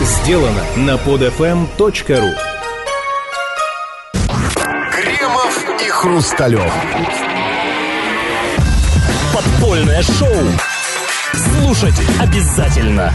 сделано 0.00 0.64
на 0.76 0.96
podfm.ru 0.96 2.34
Кремов 4.92 5.66
и 5.80 5.88
Хрусталев. 5.90 6.72
Подпольное 9.34 10.02
шоу. 10.02 10.28
Слушать 11.34 11.94
обязательно. 12.18 13.12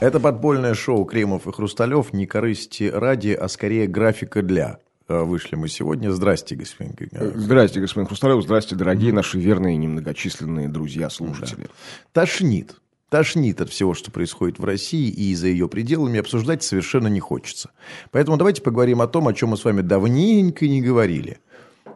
Это 0.00 0.20
подпольное 0.20 0.74
шоу 0.74 1.04
Кремов 1.04 1.46
и 1.46 1.52
Хрусталев 1.52 2.12
не 2.12 2.26
корысти 2.26 2.84
ради, 2.84 3.30
а 3.30 3.48
скорее 3.48 3.86
графика 3.86 4.42
для. 4.42 4.78
Э, 5.08 5.22
Вышли 5.22 5.56
мы 5.56 5.68
сегодня. 5.68 6.10
Здрасте, 6.10 6.54
господин 6.56 6.92
Григорьевич. 6.94 7.36
Здрасте, 7.36 7.80
господин 7.80 8.06
Хрусталев. 8.06 8.42
Здрасте, 8.42 8.76
дорогие 8.76 9.12
наши 9.12 9.38
верные 9.38 9.74
и 9.74 9.78
немногочисленные 9.78 10.68
друзья-слушатели. 10.68 11.68
Тошнит. 12.12 12.76
Тошнит 13.10 13.60
от 13.62 13.70
всего, 13.70 13.94
что 13.94 14.10
происходит 14.10 14.58
в 14.58 14.64
России 14.64 15.08
и 15.08 15.34
за 15.34 15.48
ее 15.48 15.66
пределами 15.68 16.20
обсуждать 16.20 16.62
совершенно 16.62 17.08
не 17.08 17.20
хочется. 17.20 17.70
Поэтому 18.10 18.36
давайте 18.36 18.60
поговорим 18.60 19.00
о 19.00 19.06
том, 19.06 19.28
о 19.28 19.32
чем 19.32 19.50
мы 19.50 19.56
с 19.56 19.64
вами 19.64 19.80
давненько 19.80 20.68
не 20.68 20.82
говорили. 20.82 21.38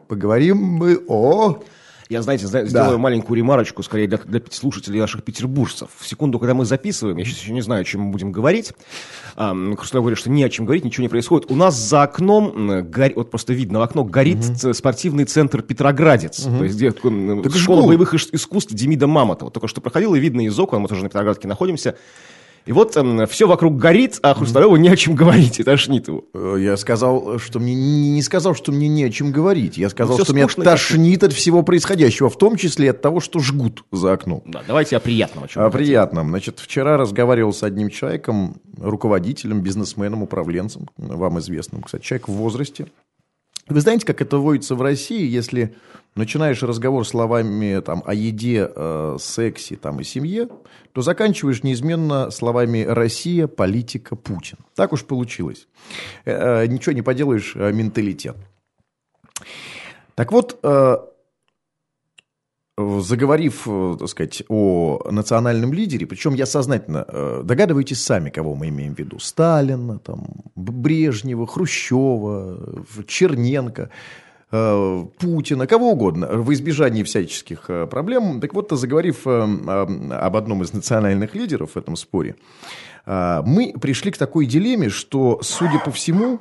Поговорим 0.07 0.57
мы 0.57 1.03
о... 1.07 1.61
Я, 2.13 2.21
знаете, 2.21 2.47
зна- 2.47 2.63
сделаю 2.65 2.97
маленькую 2.99 3.37
ремарочку, 3.37 3.83
скорее, 3.83 4.07
для, 4.07 4.17
для 4.17 4.41
слушателей 4.51 4.99
наших 4.99 5.23
петербуржцев. 5.23 5.89
В 5.97 6.07
секунду, 6.07 6.39
когда 6.39 6.53
мы 6.53 6.65
записываем, 6.65 7.17
я 7.17 7.25
сейчас 7.25 7.39
еще 7.39 7.51
не 7.51 7.61
знаю, 7.61 7.81
о 7.81 7.83
чем 7.83 8.01
мы 8.01 8.11
будем 8.11 8.31
говорить. 8.31 8.71
А, 9.35 9.53
Хрусталев 9.75 10.03
говорит, 10.03 10.17
что 10.19 10.29
не 10.29 10.43
о 10.43 10.49
чем 10.49 10.65
говорить, 10.65 10.85
ничего 10.85 11.01
не 11.03 11.09
происходит. 11.09 11.51
У 11.51 11.55
нас 11.55 11.75
за 11.75 12.03
окном, 12.03 12.83
гор- 12.89 13.13
вот 13.15 13.29
просто 13.31 13.53
видно, 13.53 13.79
в 13.79 13.81
окно 13.81 14.03
горит 14.03 14.43
ц- 14.57 14.73
спортивный 14.73 15.25
центр 15.25 15.61
Петроградец. 15.61 16.43
То 16.43 16.63
есть, 16.63 16.75
где 16.75 16.91
Так 16.91 17.55
школа 17.55 17.79
жгут. 17.81 17.87
боевых 17.89 18.13
искусств 18.13 18.71
Демида 18.73 19.07
Мамонтова. 19.07 19.51
Только 19.51 19.67
что 19.67 19.81
проходила, 19.81 20.15
и 20.15 20.19
видно 20.19 20.45
из 20.45 20.57
окон, 20.59 20.81
мы 20.81 20.87
тоже 20.87 21.01
на 21.03 21.09
Петроградке 21.09 21.47
находимся. 21.47 21.95
И 22.65 22.71
вот 22.71 22.97
все 23.29 23.47
вокруг 23.47 23.77
горит, 23.77 24.19
а 24.21 24.33
Хрусталеву 24.33 24.77
не 24.77 24.89
о 24.89 24.95
чем 24.95 25.15
говорить, 25.15 25.59
и 25.59 25.63
тошнит 25.63 26.07
его. 26.07 26.23
Э, 26.33 26.55
Я 26.59 26.77
сказал, 26.77 27.37
что 27.39 27.59
мне 27.59 27.75
не, 27.75 28.21
сказал, 28.21 28.55
что 28.55 28.71
мне 28.71 28.87
не 28.87 29.03
о 29.03 29.09
чем 29.09 29.31
говорить. 29.31 29.77
Я 29.77 29.89
сказал, 29.89 30.15
всё 30.15 30.23
что 30.23 30.33
меня 30.33 30.47
тошнит 30.47 31.23
от 31.23 31.33
всего 31.33 31.63
происходящего, 31.63 32.29
в 32.29 32.37
том 32.37 32.55
числе 32.55 32.91
от 32.91 33.01
того, 33.01 33.19
что 33.19 33.39
жгут 33.39 33.83
за 33.91 34.13
окном. 34.13 34.43
Да, 34.45 34.61
давайте 34.65 34.95
о 34.95 34.99
приятном. 34.99 35.43
О 35.43 35.47
чем 35.47 35.63
О 35.63 35.69
приятном. 35.69 36.29
Значит, 36.29 36.59
вчера 36.59 36.97
разговаривал 36.97 37.53
с 37.53 37.63
одним 37.63 37.89
человеком, 37.89 38.61
руководителем, 38.77 39.61
бизнесменом, 39.61 40.23
управленцем, 40.23 40.89
вам 40.97 41.39
известным, 41.39 41.81
кстати, 41.81 42.03
человек 42.03 42.29
в 42.29 42.33
возрасте. 42.33 42.87
Вы 43.67 43.79
знаете, 43.81 44.05
как 44.05 44.21
это 44.21 44.37
водится 44.37 44.75
в 44.75 44.81
России, 44.81 45.25
если 45.25 45.75
начинаешь 46.15 46.61
разговор 46.61 47.07
словами 47.07 47.79
там, 47.81 48.03
о 48.05 48.13
еде, 48.13 48.69
э, 48.75 49.17
сексе 49.19 49.75
там, 49.75 49.99
и 49.99 50.03
семье, 50.03 50.49
то 50.91 51.01
заканчиваешь 51.01 51.63
неизменно 51.63 52.29
словами 52.29 52.85
«Россия», 52.87 53.47
«политика», 53.47 54.15
«Путин». 54.15 54.57
Так 54.75 54.93
уж 54.93 55.05
получилось. 55.05 55.67
Э, 56.25 56.63
э, 56.63 56.67
ничего 56.67 56.93
не 56.93 57.01
поделаешь, 57.01 57.53
э, 57.55 57.71
менталитет. 57.71 58.35
Так 60.15 60.31
вот, 60.31 60.59
э, 60.61 60.97
заговорив, 62.77 63.67
э, 63.67 63.95
так 63.99 64.09
сказать, 64.09 64.43
о 64.49 64.99
национальном 65.11 65.73
лидере, 65.73 66.07
причем 66.07 66.33
я 66.33 66.45
сознательно, 66.45 67.05
э, 67.07 67.41
догадываетесь 67.43 68.01
сами, 68.01 68.29
кого 68.29 68.55
мы 68.55 68.69
имеем 68.69 68.95
в 68.95 68.99
виду, 68.99 69.19
Сталина, 69.19 69.99
там, 69.99 70.25
Брежнева, 70.55 71.45
Хрущева, 71.45 72.85
Черненко, 73.05 73.89
э, 74.51 75.05
Путина, 75.19 75.67
кого 75.67 75.91
угодно, 75.91 76.27
в 76.27 76.51
избежании 76.51 77.03
всяческих 77.03 77.69
проблем. 77.91 78.41
Так 78.41 78.55
вот, 78.55 78.71
заговорив 78.71 79.27
об 79.27 80.35
одном 80.35 80.63
из 80.63 80.73
национальных 80.73 81.35
лидеров 81.35 81.71
в 81.75 81.77
этом 81.77 81.95
споре, 81.95 82.35
мы 83.05 83.73
пришли 83.81 84.11
к 84.11 84.17
такой 84.17 84.45
дилемме, 84.45 84.89
что, 84.89 85.39
судя 85.43 85.77
по 85.79 85.91
всему, 85.91 86.39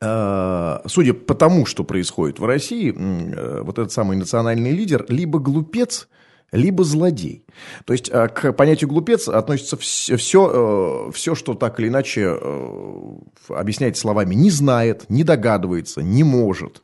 судя 0.00 1.14
по 1.14 1.34
тому, 1.34 1.66
что 1.66 1.84
происходит 1.84 2.38
в 2.38 2.44
России, 2.44 2.92
э, 2.94 3.62
вот 3.62 3.78
этот 3.78 3.92
самый 3.92 4.16
национальный 4.16 4.72
лидер 4.72 5.06
либо 5.08 5.38
глупец, 5.38 6.08
либо 6.54 6.84
злодей. 6.84 7.44
То 7.84 7.92
есть 7.92 8.08
э, 8.08 8.28
к 8.28 8.52
понятию 8.52 8.88
глупец 8.88 9.28
относится 9.28 9.76
все, 9.76 10.16
все, 10.16 11.10
все 11.12 11.34
что 11.34 11.54
так 11.54 11.80
или 11.80 11.88
иначе 11.88 12.38
э, 12.40 13.16
объяснять 13.48 13.96
словами 13.96 14.34
не 14.34 14.50
знает, 14.50 15.06
не 15.08 15.24
догадывается, 15.24 16.02
не 16.02 16.22
может. 16.22 16.82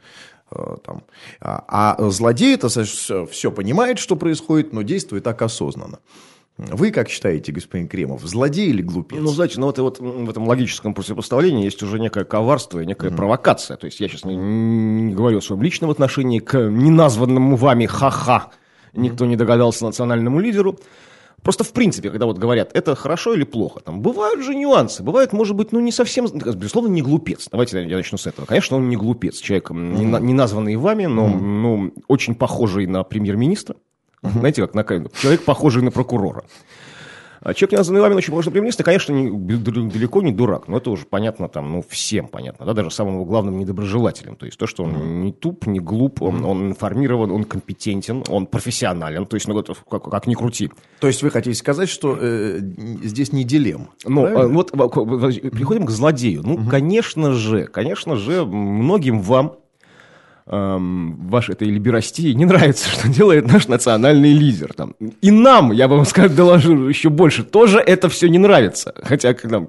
э, 0.50 0.76
Там. 0.84 1.04
А, 1.40 1.96
а 1.96 2.10
злодей 2.10 2.54
это 2.54 2.68
все 2.68 3.52
понимает, 3.52 3.98
что 3.98 4.16
происходит, 4.16 4.72
но 4.72 4.82
действует 4.82 5.24
так 5.24 5.40
осознанно. 5.42 6.00
Вы 6.70 6.90
как 6.90 7.08
считаете, 7.08 7.52
господин 7.52 7.88
Кремов, 7.88 8.22
злодей 8.22 8.68
или 8.68 8.82
глупец? 8.82 9.18
Ну, 9.20 9.28
знаете, 9.28 9.58
ну, 9.58 9.66
вот 9.66 9.78
вот 9.78 9.98
в 9.98 10.30
этом 10.30 10.46
логическом 10.46 10.94
противопоставлении 10.94 11.64
есть 11.64 11.82
уже 11.82 11.98
некое 11.98 12.24
коварство 12.24 12.80
и 12.80 12.86
некая 12.86 13.10
провокация. 13.10 13.76
То 13.76 13.86
есть 13.86 14.00
я 14.00 14.08
сейчас 14.08 14.24
не, 14.24 14.36
не 14.36 15.14
говорю 15.14 15.38
о 15.38 15.42
своем 15.42 15.62
личном 15.62 15.90
отношении 15.90 16.38
к 16.38 16.58
неназванному 16.58 17.56
вами 17.56 17.86
ха-ха. 17.86 18.50
Никто 18.92 19.26
не 19.26 19.36
догадался 19.36 19.84
национальному 19.84 20.40
лидеру. 20.40 20.78
Просто 21.42 21.64
в 21.64 21.72
принципе, 21.72 22.10
когда 22.10 22.26
вот 22.26 22.38
говорят, 22.38 22.70
это 22.74 22.94
хорошо 22.94 23.34
или 23.34 23.44
плохо, 23.44 23.80
там 23.80 24.02
бывают 24.02 24.44
же 24.44 24.54
нюансы. 24.54 25.02
Бывает, 25.02 25.32
может 25.32 25.56
быть, 25.56 25.72
ну 25.72 25.80
не 25.80 25.90
совсем, 25.90 26.26
безусловно, 26.26 26.88
не 26.88 27.00
глупец. 27.00 27.48
Давайте 27.50 27.82
я 27.82 27.96
начну 27.96 28.18
с 28.18 28.26
этого. 28.26 28.44
Конечно, 28.44 28.76
он 28.76 28.88
не 28.88 28.96
глупец. 28.96 29.38
Человек, 29.38 29.70
м, 29.70 29.94
не, 29.94 30.04
не 30.04 30.34
названный 30.34 30.76
вами, 30.76 31.06
но 31.06 31.28
ну, 31.28 31.94
очень 32.08 32.34
похожий 32.34 32.86
на 32.86 33.04
премьер-министра. 33.04 33.76
Знаете, 34.22 34.62
как 34.62 34.74
на. 34.74 34.84
Человек, 34.84 35.44
похожий 35.44 35.82
на 35.82 35.90
прокурора. 35.90 36.44
А 37.42 37.54
человек, 37.54 37.72
не 37.72 37.78
названный 37.78 38.02
вами, 38.02 38.14
очень 38.14 38.32
похож 38.32 38.44
на 38.44 38.50
премьер-министра, 38.50 38.84
конечно, 38.84 39.14
не- 39.14 39.30
далеко 39.56 40.20
не 40.20 40.30
дурак. 40.30 40.68
Но 40.68 40.76
это 40.76 40.90
уже 40.90 41.06
понятно 41.06 41.48
там, 41.48 41.72
ну, 41.72 41.82
всем 41.88 42.28
понятно. 42.28 42.66
Да, 42.66 42.74
даже 42.74 42.90
самым 42.90 43.24
главным 43.24 43.58
недоброжелателем. 43.58 44.36
То 44.36 44.44
есть 44.44 44.58
то, 44.58 44.66
что 44.66 44.84
он 44.84 45.22
не 45.22 45.32
туп, 45.32 45.66
не 45.66 45.80
глуп, 45.80 46.20
он, 46.20 46.44
он 46.44 46.68
информирован, 46.68 47.30
он 47.30 47.44
компетентен, 47.44 48.24
он 48.28 48.44
профессионален. 48.44 49.24
То 49.24 49.36
есть, 49.36 49.48
ну, 49.48 49.54
вот 49.54 49.74
как, 49.90 50.04
как 50.04 50.26
ни 50.26 50.34
крути. 50.34 50.70
То 51.00 51.06
есть 51.06 51.22
вы 51.22 51.30
хотите 51.30 51.56
сказать, 51.56 51.88
что 51.88 52.14
э, 52.20 52.58
здесь 53.02 53.32
не 53.32 53.42
дилемма? 53.44 53.88
Ну, 54.04 54.26
э, 54.26 54.46
вот 54.46 54.72
переходим 54.72 55.86
к 55.86 55.90
злодею. 55.90 56.42
Ну, 56.44 56.68
конечно 56.68 57.32
же, 57.32 57.64
конечно 57.64 58.16
же, 58.16 58.44
многим 58.44 59.22
вам 59.22 59.54
эм, 60.50 61.16
вашей 61.28 61.52
этой 61.52 61.68
либерастии 61.68 62.32
не 62.32 62.44
нравится, 62.44 62.88
что 62.92 63.08
делает 63.08 63.46
наш 63.50 63.68
национальный 63.68 64.32
лидер. 64.32 64.72
Там. 64.74 64.94
И 65.20 65.30
нам, 65.30 65.72
я 65.72 65.88
вам 65.88 66.04
сказал, 66.04 66.30
доложу 66.30 66.88
еще 66.88 67.08
больше, 67.08 67.44
тоже 67.44 67.78
это 67.78 68.08
все 68.08 68.28
не 68.28 68.38
нравится. 68.38 68.94
Хотя 69.02 69.34
к 69.34 69.44
нам... 69.44 69.68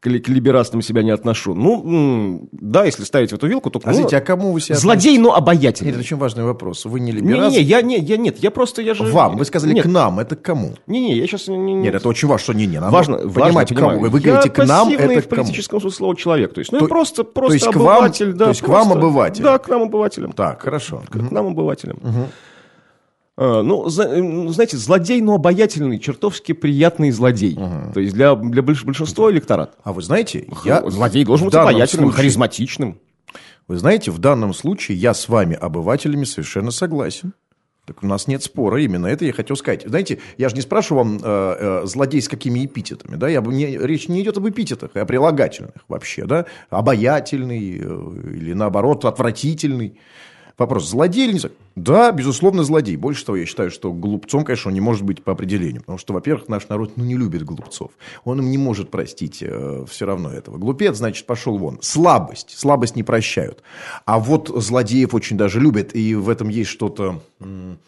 К, 0.00 0.02
к 0.20 0.28
либерастам 0.28 0.80
себя 0.80 1.02
не 1.02 1.10
отношу. 1.10 1.54
Ну, 1.54 2.48
да, 2.52 2.84
если 2.84 3.02
ставить 3.02 3.32
в 3.32 3.34
эту 3.34 3.48
вилку, 3.48 3.68
то... 3.70 3.78
ну, 3.78 3.84
Подождите, 3.84 4.16
а 4.16 4.20
кому 4.20 4.52
вы 4.52 4.60
себя 4.60 4.76
злодей, 4.76 5.18
но 5.18 5.30
Нет, 5.30 5.38
обаятельный. 5.38 5.90
это 5.90 5.98
очень 6.00 6.16
важный 6.16 6.44
вопрос. 6.44 6.84
Вы 6.84 7.00
не 7.00 7.10
либерал? 7.10 7.50
Не-не-не, 7.50 7.62
я, 7.62 7.82
не, 7.82 7.96
я 7.98 8.16
нет, 8.16 8.38
я 8.38 8.52
просто, 8.52 8.80
я 8.80 8.94
же... 8.94 9.02
Вам, 9.02 9.36
вы 9.36 9.44
сказали 9.44 9.72
нет, 9.72 9.84
к 9.84 9.88
нам, 9.88 10.20
это 10.20 10.36
к 10.36 10.42
кому? 10.42 10.74
Не-не, 10.86 11.16
я 11.16 11.26
сейчас... 11.26 11.48
Не, 11.48 11.56
Нет, 11.74 11.96
это 11.96 12.08
очень 12.08 12.28
важно, 12.28 12.44
что 12.44 12.52
не, 12.54 12.66
не, 12.66 12.78
надо 12.78 12.92
Важно, 12.92 13.16
понимать, 13.18 13.34
важно, 13.54 13.64
к 13.64 13.68
кому. 13.70 13.90
понимаю. 13.90 14.10
Вы 14.12 14.20
говорите 14.20 14.48
я 14.48 14.54
к 14.64 14.68
нам, 14.68 14.88
это 14.88 15.02
в 15.20 15.26
к 15.26 15.28
кому? 15.30 15.42
политическом 15.42 15.80
смысле 15.80 15.96
слова 15.96 16.16
человек. 16.16 16.54
То 16.54 16.60
есть, 16.60 16.70
ну, 16.70 16.78
То- 16.78 16.86
просто, 16.86 17.24
просто 17.24 17.54
есть 17.54 17.66
к 17.66 17.74
вам- 17.74 17.96
обыватель. 17.96 18.32
да, 18.34 18.44
то 18.44 18.50
есть 18.50 18.62
к 18.62 18.68
вам 18.68 18.84
просто. 18.84 18.98
обыватель? 19.00 19.42
Да, 19.42 19.58
к 19.58 19.68
нам 19.68 19.82
обывателям. 19.82 20.32
Так, 20.32 20.62
хорошо. 20.62 21.02
К 21.10 21.16
нам 21.32 21.48
обывателям. 21.48 21.98
А, 22.04 22.26
Ну, 23.38 23.88
за- 23.88 24.08
ну, 24.16 24.48
знаете, 24.48 24.76
злодей, 24.76 25.20
но 25.20 25.34
обаятельный, 25.34 25.98
чертовски 26.00 26.52
приятный 26.52 27.10
злодей. 27.12 27.54
То 27.94 28.00
есть 28.00 28.12
для, 28.14 28.34
для 28.34 28.62
больш- 28.62 28.84
большинства 28.84 29.30
электорат. 29.30 29.76
А 29.84 29.92
вы 29.92 30.02
знаете, 30.02 30.48
я... 30.64 30.82
Злодей 30.90 31.24
должен 31.24 31.46
быть 31.46 31.54
обаятельным, 31.54 32.06
случае- 32.06 32.16
харизматичным. 32.16 32.98
Вы 33.68 33.76
знаете, 33.76 34.10
в 34.10 34.18
данном 34.18 34.52
случае 34.54 34.98
я 34.98 35.14
с 35.14 35.28
вами, 35.28 35.54
обывателями, 35.54 36.24
совершенно 36.24 36.70
согласен. 36.72 37.32
Так 37.86 38.02
у 38.02 38.06
нас 38.06 38.26
нет 38.26 38.42
спора, 38.42 38.82
именно 38.82 39.06
это 39.06 39.24
я 39.24 39.32
хотел 39.32 39.56
сказать. 39.56 39.84
Знаете, 39.86 40.18
я 40.36 40.48
же 40.50 40.54
не 40.56 40.60
спрашиваю 40.60 41.04
вам, 41.04 41.16
э, 41.16 41.20
э, 41.24 41.86
злодей 41.86 42.20
с 42.20 42.28
какими 42.28 42.66
эпитетами, 42.66 43.16
да, 43.16 43.28
я, 43.28 43.40
бы 43.40 43.54
не, 43.54 43.78
речь 43.78 44.08
не 44.08 44.20
идет 44.20 44.36
об 44.36 44.46
эпитетах, 44.46 44.90
а 44.94 45.00
о 45.02 45.06
прилагательных 45.06 45.72
вообще, 45.88 46.26
да, 46.26 46.44
обаятельный 46.68 47.78
э, 47.80 48.32
или 48.34 48.52
наоборот 48.52 49.04
отвратительный. 49.04 49.98
Вопрос, 50.58 50.88
злодей 50.88 51.26
или 51.26 51.34
не 51.34 51.38
злодей? 51.38 51.56
Да, 51.76 52.10
безусловно, 52.10 52.64
злодей. 52.64 52.96
Больше 52.96 53.24
того, 53.24 53.36
я 53.36 53.46
считаю, 53.46 53.70
что 53.70 53.92
глупцом, 53.92 54.44
конечно, 54.44 54.70
он 54.70 54.74
не 54.74 54.80
может 54.80 55.04
быть 55.04 55.22
по 55.22 55.30
определению. 55.30 55.82
Потому 55.82 55.98
что, 55.98 56.12
во-первых, 56.12 56.48
наш 56.48 56.68
народ 56.68 56.96
ну, 56.96 57.04
не 57.04 57.16
любит 57.16 57.44
глупцов. 57.44 57.92
Он 58.24 58.40
им 58.40 58.50
не 58.50 58.58
может 58.58 58.90
простить 58.90 59.38
э, 59.40 59.84
все 59.88 60.04
равно 60.04 60.32
этого. 60.32 60.58
Глупец, 60.58 60.96
значит, 60.96 61.26
пошел 61.26 61.56
вон. 61.58 61.78
Слабость. 61.80 62.58
Слабость 62.58 62.96
не 62.96 63.04
прощают. 63.04 63.62
А 64.04 64.18
вот 64.18 64.48
злодеев 64.48 65.14
очень 65.14 65.36
даже 65.36 65.60
любят. 65.60 65.94
И 65.94 66.16
в 66.16 66.28
этом 66.28 66.48
есть 66.48 66.70
что-то, 66.70 67.22
ну, 67.38 67.78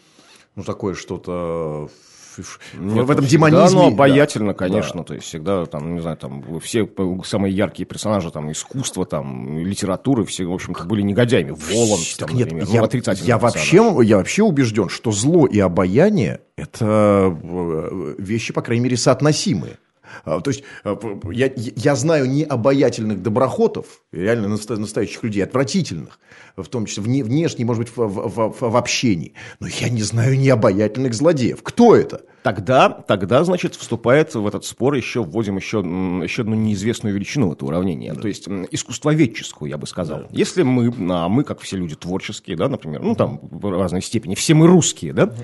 такое 0.65 0.95
что-то... 0.95 1.89
в- 2.37 2.59
в, 3.05 3.11
этом 3.11 3.25
демонизме. 3.25 3.65
Да, 3.67 3.71
ну, 3.71 3.81
да. 3.81 3.87
обаятельно, 3.87 4.47
Да. 4.53 4.53
конечно. 4.53 5.03
То 5.03 5.13
есть 5.13 5.25
всегда 5.25 5.65
там, 5.65 5.95
не 5.95 6.01
знаю, 6.01 6.17
там 6.17 6.59
все 6.59 6.87
самые 7.25 7.53
яркие 7.55 7.85
персонажи 7.85 8.31
там 8.31 8.51
искусства, 8.51 9.05
там 9.05 9.57
литературы, 9.59 10.25
все, 10.25 10.45
в 10.45 10.53
общем-то, 10.53 10.83
были 10.85 11.01
негодяями. 11.01 11.51
Воланд, 11.51 12.01
Так 12.17 12.27
там, 12.29 12.37
нет, 12.37 12.47
например, 12.51 12.67
я, 12.73 12.79
ну, 12.81 12.85
отрицательный 12.85 13.27
я, 13.27 13.37
персонаж. 13.39 13.55
вообще, 13.55 14.07
я 14.07 14.17
вообще 14.17 14.43
убежден, 14.43 14.89
что 14.89 15.11
зло 15.11 15.45
и 15.45 15.59
обаяние– 15.59 16.39
это 16.55 17.35
э, 17.41 18.15
вещи, 18.17 18.53
по 18.53 18.61
крайней 18.61 18.83
мере, 18.83 18.97
соотносимые. 18.97 19.77
А, 20.25 20.39
То 20.41 20.49
есть 20.51 20.63
а, 20.83 20.97
я, 21.31 21.51
я 21.55 21.95
знаю 21.95 22.29
не 22.29 22.43
обаятельных 22.43 23.21
доброхотов, 23.21 24.01
реально 24.11 24.47
настоящих 24.47 25.23
людей, 25.23 25.43
отвратительных, 25.43 26.19
в 26.57 26.67
том 26.67 26.85
числе 26.85 27.03
вне- 27.03 27.23
внешне, 27.23 27.65
может 27.65 27.83
быть, 27.83 27.95
в, 27.95 28.07
в- 28.07 28.27
в- 28.29 28.69
в 28.71 28.75
общении, 28.77 29.33
но 29.59 29.67
я 29.67 29.89
не 29.89 30.03
знаю 30.03 30.37
не 30.37 30.49
обаятельных 30.49 31.13
злодеев. 31.13 31.61
Кто 31.63 31.95
это? 31.95 32.21
Тогда, 32.43 32.89
тогда, 32.89 33.43
значит, 33.43 33.75
вступает 33.75 34.33
в 34.33 34.47
этот 34.47 34.65
спор 34.65 34.95
еще, 34.95 35.23
вводим 35.23 35.57
еще, 35.57 35.77
еще 36.23 36.41
одну 36.41 36.55
неизвестную 36.55 37.13
величину 37.13 37.53
этого 37.53 37.69
уравнения, 37.69 38.15
то 38.15 38.27
есть 38.27 38.47
искусствоведческую, 38.71 39.69
я 39.69 39.77
бы 39.77 39.85
сказал. 39.87 40.23
Если 40.31 40.63
мы, 40.63 40.91
а 41.11 41.29
мы, 41.29 41.43
как 41.43 41.59
все 41.61 41.77
люди 41.77 41.95
творческие, 41.95 42.57
да, 42.57 42.67
например, 42.67 43.01
ну 43.03 43.15
там 43.15 43.39
в 43.43 43.69
разной 43.69 44.01
степени, 44.01 44.35
все 44.35 44.53
мы 44.55 44.67
русские, 44.67 45.13
да, 45.13 45.23
а, 45.23 45.35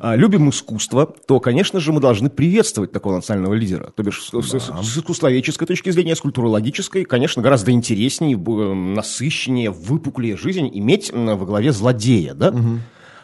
любим 0.00 0.50
искусство, 0.50 1.06
то, 1.26 1.40
конечно 1.40 1.80
же, 1.80 1.92
мы 1.92 2.00
должны 2.00 2.28
приветствовать 2.30 2.92
такого 2.92 3.16
национального 3.16 3.54
лидера. 3.54 3.92
То 3.96 4.02
бишь, 4.02 4.22
с, 4.22 4.30
с- 4.30 4.70
с 4.82 4.98
искусствоведческой 4.98 5.66
точки 5.66 5.90
зрения, 5.90 6.16
с 6.16 6.20
культурологической, 6.20 7.04
конечно, 7.04 7.42
гораздо 7.42 7.70
интереснее, 7.70 8.36
б- 8.36 8.74
насыщеннее, 8.74 9.70
выпуклее 9.70 10.36
жизнь 10.36 10.68
иметь 10.72 11.12
во 11.12 11.36
главе 11.46 11.72
злодея, 11.72 12.34
да? 12.34 12.54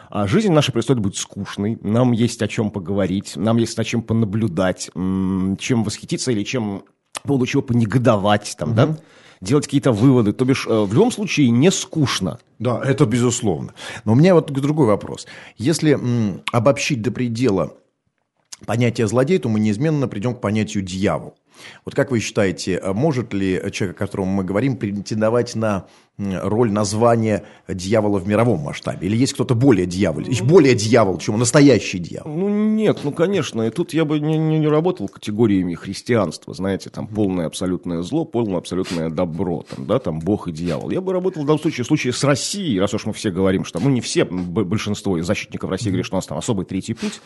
А 0.09 0.27
жизнь 0.27 0.51
наша 0.51 0.73
происходит 0.73 1.01
быть 1.01 1.15
скучной, 1.15 1.77
нам 1.81 2.11
есть 2.11 2.41
о 2.41 2.47
чем 2.49 2.69
поговорить, 2.69 3.33
нам 3.37 3.55
есть 3.57 3.79
о 3.79 3.83
чем 3.85 4.01
понаблюдать, 4.01 4.89
чем 4.93 5.83
восхититься 5.85 6.31
или 6.33 6.43
чем 6.43 6.83
по 7.21 7.27
поводу 7.29 7.45
чего 7.45 7.61
понегодовать, 7.61 8.55
там, 8.57 8.75
да? 8.75 8.97
Делать 9.41 9.65
какие-то 9.65 9.91
выводы. 9.91 10.33
То 10.33 10.45
бишь, 10.45 10.67
э, 10.67 10.83
в 10.83 10.93
любом 10.93 11.11
случае, 11.11 11.49
не 11.49 11.71
скучно. 11.71 12.39
Да, 12.59 12.81
это 12.83 13.05
безусловно. 13.05 13.73
Но 14.05 14.13
у 14.13 14.15
меня 14.15 14.35
вот 14.35 14.51
другой 14.51 14.87
вопрос. 14.87 15.27
Если 15.57 15.93
м, 15.93 16.41
обобщить 16.51 17.01
до 17.01 17.11
предела 17.11 17.73
понятие 18.65 19.07
злодей, 19.07 19.39
то 19.39 19.49
мы 19.49 19.59
неизменно 19.59 20.07
придем 20.07 20.35
к 20.35 20.41
понятию 20.41 20.83
дьявол. 20.83 21.35
Вот 21.85 21.95
как 21.95 22.11
вы 22.11 22.19
считаете, 22.19 22.77
а 22.77 22.93
может 22.93 23.33
ли 23.33 23.61
человек, 23.71 23.95
о 23.97 23.99
котором 23.99 24.27
мы 24.27 24.43
говорим, 24.43 24.77
претендовать 24.77 25.55
на 25.55 25.85
роль 26.17 26.71
названия 26.71 27.43
дьявола 27.67 28.19
в 28.19 28.27
мировом 28.27 28.59
масштабе? 28.59 29.07
Или 29.07 29.17
есть 29.17 29.33
кто-то 29.33 29.55
более 29.55 29.85
дьявол, 29.85 30.23
более 30.43 30.75
дьявол, 30.75 31.17
чем 31.17 31.39
настоящий 31.39 31.99
дьявол? 31.99 32.31
Ну, 32.31 32.49
нет, 32.49 32.99
ну, 33.03 33.11
конечно, 33.11 33.63
и 33.63 33.69
тут 33.69 33.93
я 33.93 34.05
бы 34.05 34.19
не, 34.19 34.37
не, 34.37 34.59
не 34.59 34.67
работал 34.67 35.07
категориями 35.07 35.73
христианства, 35.73 36.53
знаете, 36.53 36.89
там 36.89 37.07
полное 37.07 37.47
абсолютное 37.47 38.01
зло, 38.01 38.25
полное 38.25 38.57
абсолютное 38.57 39.09
добро, 39.09 39.65
там, 39.69 39.85
да, 39.85 39.99
там 39.99 40.19
Бог 40.19 40.47
и 40.47 40.51
дьявол. 40.51 40.91
Я 40.91 41.01
бы 41.01 41.13
работал 41.13 41.43
в 41.43 41.45
данном 41.45 41.61
случае, 41.61 41.83
в 41.83 41.87
случае 41.87 42.13
с 42.13 42.23
Россией, 42.23 42.79
раз 42.79 42.93
уж 42.93 43.05
мы 43.05 43.13
все 43.13 43.31
говорим, 43.31 43.65
что, 43.65 43.79
ну, 43.79 43.89
не 43.89 44.01
все, 44.01 44.25
большинство 44.25 45.19
защитников 45.21 45.69
России 45.69 45.89
говорят, 45.89 46.05
что 46.05 46.15
у 46.15 46.19
нас 46.19 46.27
там 46.27 46.37
особый 46.37 46.65
третий 46.65 46.93
путь, 46.93 47.21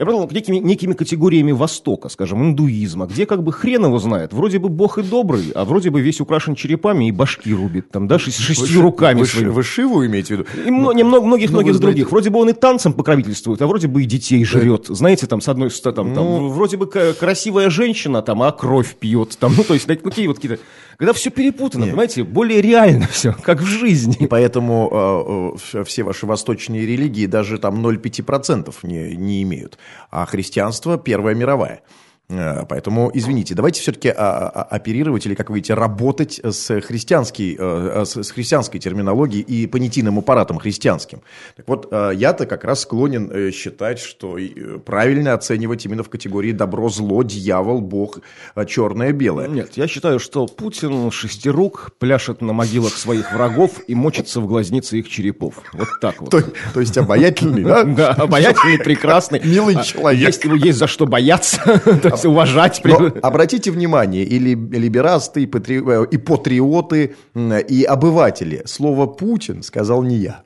я 0.00 0.06
работал 0.06 0.28
некими, 0.34 0.56
некими 0.56 0.94
категориями 0.94 1.52
Востока, 1.52 2.08
скажем, 2.08 2.42
индуизма, 2.42 3.06
где 3.06 3.26
как 3.26 3.42
бы 3.42 3.52
хрен 3.52 3.84
его 3.84 3.98
знает. 3.98 4.32
Вроде 4.32 4.58
бы 4.58 4.70
Бог 4.70 4.96
и 4.96 5.02
добрый, 5.02 5.52
а 5.54 5.64
вроде 5.66 5.90
бы 5.90 6.00
весь 6.00 6.20
украшен 6.22 6.54
черепами 6.54 7.08
и 7.08 7.12
башки 7.12 7.52
рубит, 7.52 7.90
там, 7.90 8.08
да, 8.08 8.18
шесть- 8.18 8.40
шестью 8.40 8.80
руками 8.80 9.20
Вы, 9.20 9.26
своими. 9.26 9.48
вы 9.50 9.62
Шиву 9.62 10.06
имеете 10.06 10.36
в 10.36 10.38
виду? 10.38 10.48
И 10.66 10.70
мно- 10.70 10.92
немного, 10.94 11.26
многих, 11.26 11.50
ну, 11.50 11.58
вы 11.58 11.62
многих 11.64 11.76
знаете- 11.76 11.80
других. 11.98 12.10
Вроде 12.12 12.30
бы 12.30 12.38
он 12.40 12.48
и 12.48 12.52
танцем 12.54 12.94
покровительствует, 12.94 13.60
а 13.60 13.66
вроде 13.66 13.88
бы 13.88 14.02
и 14.02 14.06
детей 14.06 14.42
жрет. 14.44 14.86
Знаете, 14.88 15.26
там, 15.26 15.42
с 15.42 15.48
одной 15.48 15.70
стороны, 15.70 15.96
там, 15.96 16.14
там, 16.14 16.24
Ну. 16.24 16.48
вроде 16.48 16.78
бы 16.78 16.86
красивая 16.86 17.68
женщина, 17.68 18.22
там, 18.22 18.42
а 18.42 18.52
кровь 18.52 18.94
пьет. 18.98 19.36
Там, 19.38 19.52
ну, 19.54 19.64
то 19.64 19.74
есть, 19.74 19.86
такие 19.86 20.28
вот 20.28 20.36
какие-то... 20.38 20.58
Когда 20.96 21.12
все 21.14 21.30
перепутано, 21.30 21.82
Нет. 21.84 21.90
понимаете, 21.92 22.24
более 22.24 22.60
реально 22.60 23.06
все, 23.10 23.34
как 23.42 23.60
в 23.60 23.64
И 23.64 23.78
жизни. 23.78 24.26
поэтому 24.26 25.56
э, 25.72 25.78
э, 25.78 25.84
все 25.84 26.02
ваши 26.02 26.26
восточные 26.26 26.84
религии 26.86 27.24
даже 27.26 27.56
там 27.58 27.80
0,5% 27.86 28.74
не, 28.82 29.16
не 29.16 29.42
имеют. 29.42 29.78
А 30.10 30.26
христианство 30.26 30.98
Первая 30.98 31.34
мировая. 31.34 31.82
Э, 32.30 32.64
Поэтому, 32.68 33.10
извините, 33.12 33.54
давайте 33.54 33.80
все-таки 33.80 34.08
оперировать 34.08 35.26
или, 35.26 35.34
как 35.34 35.50
вы 35.50 35.56
видите, 35.56 35.74
работать 35.74 36.40
с, 36.42 36.80
христианской, 36.80 37.56
э, 37.58 38.04
с, 38.06 38.22
с 38.22 38.30
христианской 38.30 38.78
терминологией 38.78 39.42
и 39.42 39.66
понятийным 39.66 40.18
аппаратом 40.18 40.58
христианским. 40.58 41.22
Так 41.56 41.68
вот, 41.68 41.88
э, 41.90 42.12
я-то 42.14 42.46
как 42.46 42.64
раз 42.64 42.80
склонен 42.80 43.30
э, 43.30 43.50
считать, 43.50 43.98
что 43.98 44.38
э, 44.38 44.78
правильно 44.84 45.34
оценивать 45.34 45.84
именно 45.86 46.02
в 46.02 46.08
категории 46.08 46.52
добро, 46.52 46.88
зло, 46.88 47.22
дьявол, 47.22 47.80
бог, 47.80 48.20
э, 48.54 48.64
черное, 48.66 49.12
белое. 49.12 49.48
Нет, 49.48 49.72
я 49.74 49.88
считаю, 49.88 50.18
что 50.18 50.46
Путин 50.46 51.10
шестирук 51.10 51.92
пляшет 51.98 52.40
на 52.40 52.52
могилах 52.52 52.96
своих 52.96 53.32
врагов 53.32 53.72
и 53.86 53.94
мочится 53.94 54.40
в 54.40 54.46
глазницы 54.46 54.98
их 54.98 55.08
черепов. 55.08 55.54
Вот 55.72 55.88
так 56.00 56.20
вот. 56.20 56.30
То, 56.30 56.42
то 56.74 56.80
есть 56.80 56.96
обаятельный, 56.96 57.64
да? 57.64 57.84
Да, 57.84 58.10
обаятельный, 58.12 58.78
прекрасный. 58.78 59.40
Милый 59.42 59.76
А, 59.76 59.82
человек. 59.82 60.44
Есть 60.44 60.78
за 60.78 60.86
что 60.86 61.06
бояться, 61.06 61.80
уважать. 62.28 62.80
Но 62.84 63.12
обратите 63.22 63.70
внимание, 63.70 64.24
и 64.24 64.38
ли- 64.38 64.54
либерасты, 64.54 65.42
и, 65.42 65.46
патри- 65.46 65.82
э, 65.86 66.06
и 66.10 66.18
патриоты, 66.18 67.14
и 67.34 67.84
обыватели. 67.84 68.62
Слово 68.66 69.06
«Путин» 69.06 69.62
сказал 69.62 70.02
не 70.02 70.16
я. 70.16 70.42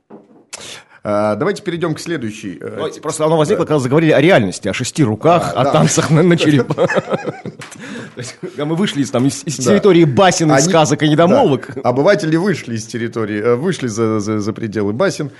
А, 1.06 1.34
Давайте 1.36 1.62
перейдем 1.62 1.94
к 1.94 2.00
следующей. 2.00 2.56
э, 2.58 2.76
Ну, 2.78 3.00
Просто 3.02 3.26
оно 3.26 3.36
возникло, 3.36 3.64
когда 3.66 3.78
заговорили 3.78 4.12
о 4.12 4.20
реальности, 4.22 4.68
о 4.68 4.72
шести 4.72 5.04
руках, 5.04 5.52
Да, 5.54 5.60
о 5.60 5.64
да. 5.64 5.70
танцах 5.72 6.08
на, 6.10 6.22
на 6.22 6.36
черепах. 6.38 6.88
Когда 8.40 8.64
мы 8.64 8.74
вышли 8.76 9.02
из, 9.02 9.10
там, 9.10 9.26
из, 9.26 9.42
из 9.44 9.58
Да. 9.58 9.64
территории 9.72 10.04
басен, 10.04 10.50
Они- 10.50 10.62
сказок 10.62 11.02
и 11.02 11.08
недомолвок. 11.08 11.72
Да. 11.74 11.80
Обыватели 11.82 12.36
вышли 12.36 12.76
из 12.76 12.86
территории, 12.86 13.38
э, 13.42 13.54
вышли 13.54 13.88
за, 13.88 14.18
за- 14.20 14.40
за 14.40 14.52
пределы 14.54 14.92
басен 14.94 15.30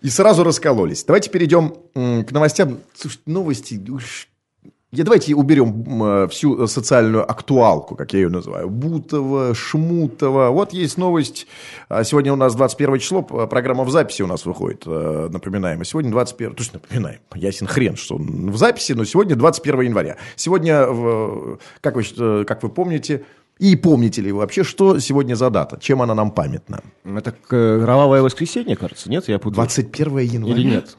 и 0.00 0.08
сразу 0.08 0.42
раскололись. 0.44 1.04
Давайте 1.04 1.28
перейдем 1.28 1.74
к 1.94 2.30
новостям. 2.32 2.78
Слушайте, 2.94 3.22
новости... 3.26 3.74
Я, 4.92 5.04
давайте 5.04 5.36
уберем 5.36 6.02
э, 6.02 6.28
всю 6.28 6.66
социальную 6.66 7.22
актуалку, 7.30 7.94
как 7.94 8.12
я 8.12 8.18
ее 8.20 8.28
называю. 8.28 8.68
Бутова, 8.68 9.54
Шмутова. 9.54 10.50
Вот 10.50 10.72
есть 10.72 10.98
новость. 10.98 11.46
А, 11.88 12.02
Сегодня 12.02 12.32
у 12.32 12.36
нас 12.36 12.56
21 12.56 12.98
число, 12.98 13.22
п- 13.22 13.46
программа 13.46 13.84
в 13.84 13.90
записи 13.90 14.22
у 14.22 14.26
нас 14.26 14.44
выходит, 14.46 14.82
э, 14.86 15.28
напоминаем. 15.30 15.80
И 15.82 15.84
сегодня 15.84 16.10
21... 16.10 16.54
То 16.56 16.60
есть 16.62 16.72
напоминаем, 16.72 17.20
ясен 17.36 17.68
хрен, 17.68 17.94
что 17.94 18.16
он 18.16 18.50
в 18.50 18.56
записи, 18.56 18.92
но 18.94 19.04
сегодня 19.04 19.36
21 19.36 19.80
января. 19.82 20.16
Сегодня, 20.34 20.84
как 21.80 21.94
вы, 21.94 22.02
э, 22.18 22.44
как 22.44 22.64
вы 22.64 22.68
помните, 22.68 23.24
и 23.60 23.76
помните 23.76 24.22
ли 24.22 24.32
вы 24.32 24.38
вообще, 24.40 24.64
что 24.64 24.98
сегодня 24.98 25.36
за 25.36 25.50
дата? 25.50 25.78
Чем 25.80 26.02
она 26.02 26.16
нам 26.16 26.32
памятна? 26.32 26.80
Это 27.04 27.30
э, 27.50 27.80
кровавое 27.84 28.22
воскресенье, 28.22 28.74
кажется, 28.74 29.08
нет? 29.08 29.28
Я 29.28 29.38
путаю. 29.38 29.54
21 29.54 30.18
января? 30.18 30.54
Или 30.56 30.64
нет? 30.68 30.96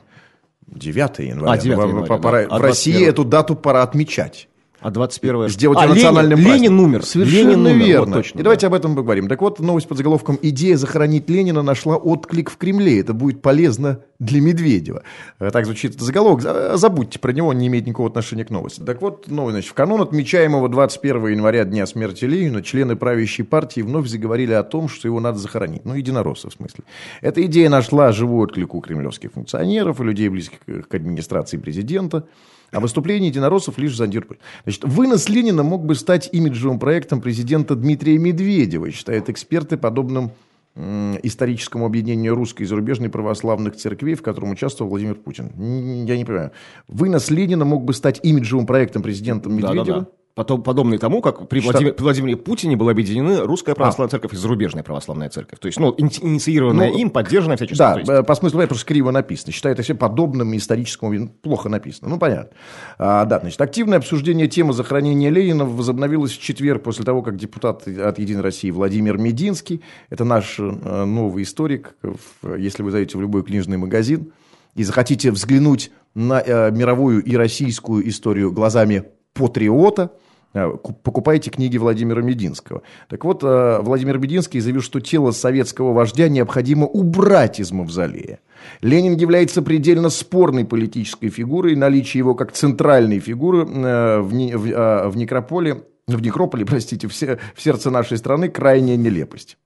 9 0.72 1.20
января. 1.20 1.52
А, 1.54 1.58
9 1.58 1.78
В- 1.78 1.88
января, 1.88 2.18
пора- 2.22 2.42
да. 2.44 2.48
А 2.56 2.60
В 2.60 2.62
России 2.62 2.92
21? 2.92 3.10
эту 3.10 3.24
дату 3.26 3.56
пора 3.56 3.84
отмечать. 3.84 4.48
А 4.82 4.90
21 4.90 5.48
Сделать 5.50 5.78
а, 5.80 5.88
национальным 5.88 6.40
Ленин, 6.40 6.50
праздником. 6.50 6.76
Ленин 6.78 6.86
умер. 6.86 7.06
Совершенно 7.06 7.50
Ленин 7.52 7.66
умер, 7.68 7.86
верно. 7.86 8.06
вот 8.08 8.14
точно, 8.16 8.40
И 8.40 8.44
давайте 8.44 8.62
да. 8.62 8.68
об 8.68 8.74
этом 8.74 8.96
поговорим. 8.96 9.28
Так 9.28 9.42
вот, 9.42 9.60
новость 9.60 9.88
под 9.88 9.98
заголовком 9.98 10.40
«Идея 10.42 10.76
захоронить 10.78 11.30
Ленина 11.30 11.62
нашла 11.62 11.96
отклик 11.98 12.50
в 12.50 12.58
Кремле. 12.58 13.00
Это 13.00 13.14
будет 13.14 13.42
полезно 13.42 14.00
для 14.20 14.42
Медведева». 14.42 15.04
Э, 15.40 15.52
Так 15.52 15.66
звучит 15.66 16.00
заголовок. 16.02 16.42
За- 16.42 16.78
Забудьте 16.78 17.20
про 17.20 17.32
него, 17.32 17.50
он 17.50 17.60
не 17.60 17.68
имеет 17.68 17.86
никакого 17.86 18.10
отношения 18.10 18.44
к 18.44 18.50
новости. 18.50 18.82
Так 18.82 19.02
вот, 19.02 19.28
новость, 19.30 19.54
значит, 19.54 19.70
в 19.72 19.74
канун 19.76 20.02
отмечаемого 20.02 20.68
21 20.68 21.28
января 21.28 21.64
Дня 21.66 21.86
смерти 21.86 22.26
Ленина 22.26 22.64
члены 22.64 22.96
правящей 22.96 23.46
партии 23.46 23.82
вновь 23.82 24.08
заговорили 24.08 24.54
о 24.54 24.64
том, 24.64 24.90
что 24.90 25.08
его 25.08 25.20
надо 25.20 25.38
захоронить. 25.38 25.86
Ну, 25.86 25.94
единороссы, 25.94 26.50
в 26.50 26.54
смысле. 26.54 26.84
Эта 27.22 27.46
идея 27.46 27.70
нашла 27.70 28.12
живой 28.12 28.46
отклик 28.46 28.74
у 28.74 28.82
кремлевских 28.82 29.32
функционеров 29.34 30.02
и 30.02 30.04
людей, 30.04 30.28
близких 30.30 30.60
к 30.88 30.96
администрации 30.96 31.58
президента. 31.58 32.26
А 32.72 32.80
выступление 32.80 33.30
единороссов 33.30 33.78
лишь 33.78 33.96
зондир. 33.96 34.26
Значит, 34.64 34.84
вынос 34.86 35.28
Ленина 35.30 35.64
мог 35.64 35.86
бы 35.86 35.96
стать 35.96 36.30
имиджевым 36.32 36.80
проектом 36.80 37.22
президента 37.22 37.76
Дмитрия 37.76 38.18
Медведева, 38.18 38.92
считают 38.92 39.30
эксперты, 39.30 39.78
подобным 39.78 40.32
историческому 40.74 41.86
объединению 41.86 42.34
русской 42.34 42.62
и 42.64 42.66
зарубежной 42.66 43.10
православных 43.10 43.76
церквей, 43.76 44.16
в 44.16 44.22
котором 44.22 44.52
участвовал 44.52 44.90
Владимир 44.90 45.16
Путин. 45.16 45.52
Я 46.06 46.16
не 46.16 46.24
понимаю. 46.24 46.52
Вынос 46.88 47.30
Ленина 47.30 47.66
мог 47.66 47.84
бы 47.84 47.94
стать 47.94 48.22
имиджевым 48.24 48.66
проектом 48.66 49.04
президента 49.04 49.50
Медведева? 49.50 49.86
Да-да-да. 49.86 50.08
Потом, 50.34 50.64
подобный 50.64 50.98
тому, 50.98 51.22
как 51.22 51.50
при 51.50 51.60
Что- 51.60 51.72
Владимире, 51.72 51.94
при 51.94 52.04
Владимире 52.04 52.38
Путине 52.38 52.78
были 52.78 52.92
объединены 52.92 53.42
русская 53.42 53.76
православная 53.76 54.12
церковь 54.12 54.34
и 54.34 54.38
зарубежная 54.38 54.82
православная 54.82 55.30
церковь. 55.30 55.60
То 55.60 55.66
есть, 55.68 55.78
ну, 55.78 55.92
ини- 55.92 56.20
инициированная 56.26 56.90
Ну, 56.90 56.98
им, 56.98 57.10
поддержанная 57.10 57.58
всячески. 57.58 57.78
Да, 57.78 57.98
есть- 58.00 58.10
э, 58.10 58.24
по 58.24 58.36
смыслу, 58.36 58.60
это 58.62 58.70
просто 58.70 58.86
криво 58.86 59.12
написано. 59.12 59.52
Считают 59.52 59.78
это 59.78 59.84
все 59.84 59.94
подобным 59.94 60.56
историческому, 60.56 61.28
плохо 61.28 61.68
написано. 61.68 62.10
Ну, 62.10 62.18
понятно. 62.18 62.52
А, 62.98 63.26
да, 63.26 63.40
значит, 63.42 63.60
активное 63.60 63.98
обсуждение 63.98 64.48
темы 64.48 64.72
захоронения 64.74 65.30
Ленина 65.30 65.66
возобновилось 65.66 66.32
в 66.32 66.42
четверг 66.42 66.84
после 66.84 67.04
того, 67.04 67.22
как 67.24 67.36
депутат 67.36 67.86
от 67.88 68.18
«Единой 68.18 68.42
России» 68.42 68.72
Владимир 68.72 69.18
Мединский, 69.18 69.82
это 70.10 70.24
наш 70.24 70.60
э, 70.60 70.64
новый 70.64 71.44
историк, 71.44 71.96
если 72.58 72.84
вы 72.84 72.92
зайдете 72.92 73.18
в 73.18 73.22
любой 73.22 73.44
книжный 73.44 73.78
магазин 73.78 74.32
и 74.76 74.84
захотите 74.84 75.32
взглянуть 75.32 75.92
на 76.16 76.42
э, 76.42 76.72
мировую 76.72 77.22
и 77.22 77.36
российскую 77.36 78.08
историю 78.08 78.52
глазами 78.54 79.04
патриота, 79.34 80.12
э, 80.54 80.70
ку- 80.82 80.94
покупайте 80.94 81.50
книги 81.50 81.78
Владимира 81.78 82.22
Мединского. 82.22 82.82
Так 83.10 83.24
вот, 83.26 83.44
э, 83.44 83.80
Владимир 83.82 84.18
Мединский 84.18 84.60
заявил, 84.60 84.82
что 84.82 85.00
тело 85.00 85.32
советского 85.32 85.94
вождя 85.94 86.28
необходимо 86.30 86.86
убрать 86.88 87.60
из 87.60 87.72
мавзолея. 87.72 88.40
Ленин 88.82 89.16
является 89.16 89.62
предельно 89.62 90.10
спорной 90.10 90.66
политической 90.66 91.30
фигурой, 91.30 91.76
наличие 91.76 92.20
его 92.20 92.36
как 92.36 92.52
центральной 92.52 93.20
фигуры 93.20 93.66
э, 93.66 94.20
в, 94.22 94.34
не- 94.34 94.56
в, 94.56 95.16
некрополе, 95.18 95.84
в 96.08 96.22
некрополе, 96.22 96.66
простите, 96.68 97.08
в 97.08 97.14
сердце 97.62 97.90
нашей 97.90 98.18
страны 98.18 98.50
крайняя 98.50 98.98
нелепость. 98.98 99.58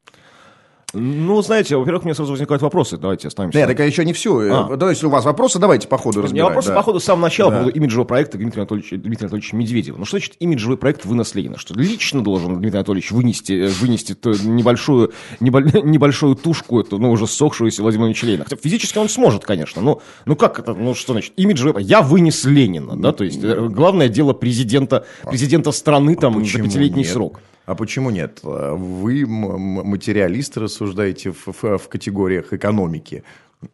Ну, 0.95 1.41
знаете, 1.41 1.75
во-первых, 1.77 2.03
у 2.03 2.05
меня 2.05 2.15
сразу 2.15 2.31
возникают 2.31 2.61
вопросы. 2.61 2.97
Давайте 2.97 3.27
остановимся. 3.27 3.57
Нет, 3.59 3.67
так 3.67 3.79
еще 3.85 4.05
не 4.05 4.13
все. 4.13 4.39
А. 4.51 4.75
Да, 4.77 4.89
если 4.89 5.05
у 5.05 5.09
вас 5.09 5.25
вопросы, 5.25 5.59
давайте 5.59 5.87
по 5.87 5.97
ходу 5.97 6.19
У 6.19 6.23
меня 6.23 6.25
разбирать. 6.27 6.47
вопрос, 6.49 6.65
да. 6.67 6.75
по 6.75 6.81
ходу, 6.83 6.99
с 6.99 7.03
самого 7.03 7.23
начала 7.23 7.51
Да. 7.51 7.57
по 7.57 7.63
поводу 7.63 7.77
имиджевого 7.79 8.05
проекта 8.05 8.37
Дмитрия 8.37 8.61
Анатольевича, 8.61 8.97
Дмитрия 8.97 9.25
Анатольевича 9.25 9.55
Медведева. 9.55 9.97
Ну, 9.97 10.05
что 10.05 10.17
значит 10.17 10.35
имиджевый 10.39 10.77
проект 10.77 11.05
«Вынос 11.05 11.35
Ленина»? 11.35 11.57
Что 11.57 11.73
лично 11.73 12.23
должен 12.23 12.57
Дмитрий 12.59 12.77
Анатольевич 12.77 13.11
вынести, 13.11 13.53
э, 13.53 13.67
вынести 13.67 14.13
ту 14.15 14.31
небольшую, 14.43 15.11
небо- 15.39 15.61
небольшую 15.83 16.35
тушку, 16.35 16.79
эту, 16.79 16.97
ну, 16.97 17.11
уже 17.11 17.27
ссохшуюся 17.27 17.81
Владимира 17.81 18.07
Ильича 18.07 18.25
Ленина? 18.27 18.43
Хотя 18.45 18.55
физически 18.55 18.97
он 18.97 19.09
сможет, 19.09 19.43
конечно. 19.45 19.81
Но, 19.81 20.01
ну, 20.25 20.35
как 20.35 20.59
это? 20.59 20.73
Ну, 20.73 20.95
что 20.95 21.13
значит? 21.13 21.33
Имиджевый. 21.37 21.83
Я 21.83 22.01
вынес 22.01 22.43
Ленина, 22.45 22.95
да? 22.95 23.11
То 23.11 23.23
есть, 23.23 23.43
э, 23.43 23.67
главное 23.69 24.07
дело 24.09 24.33
президента, 24.33 25.05
президента 25.23 25.71
страны 25.71 26.15
там 26.15 26.33
за 26.35 26.39
Почему 26.39 26.65
пятилетний 26.65 27.03
нет? 27.03 27.11
срок. 27.11 27.39
А 27.65 27.75
почему 27.75 28.09
нет? 28.09 28.39
Вы 28.43 29.25
материалисты 29.25 30.59
рассуждаете 30.59 31.31
в, 31.31 31.47
в- 31.47 31.77
в 31.77 31.87
категориях 31.89 32.53
экономики, 32.53 33.23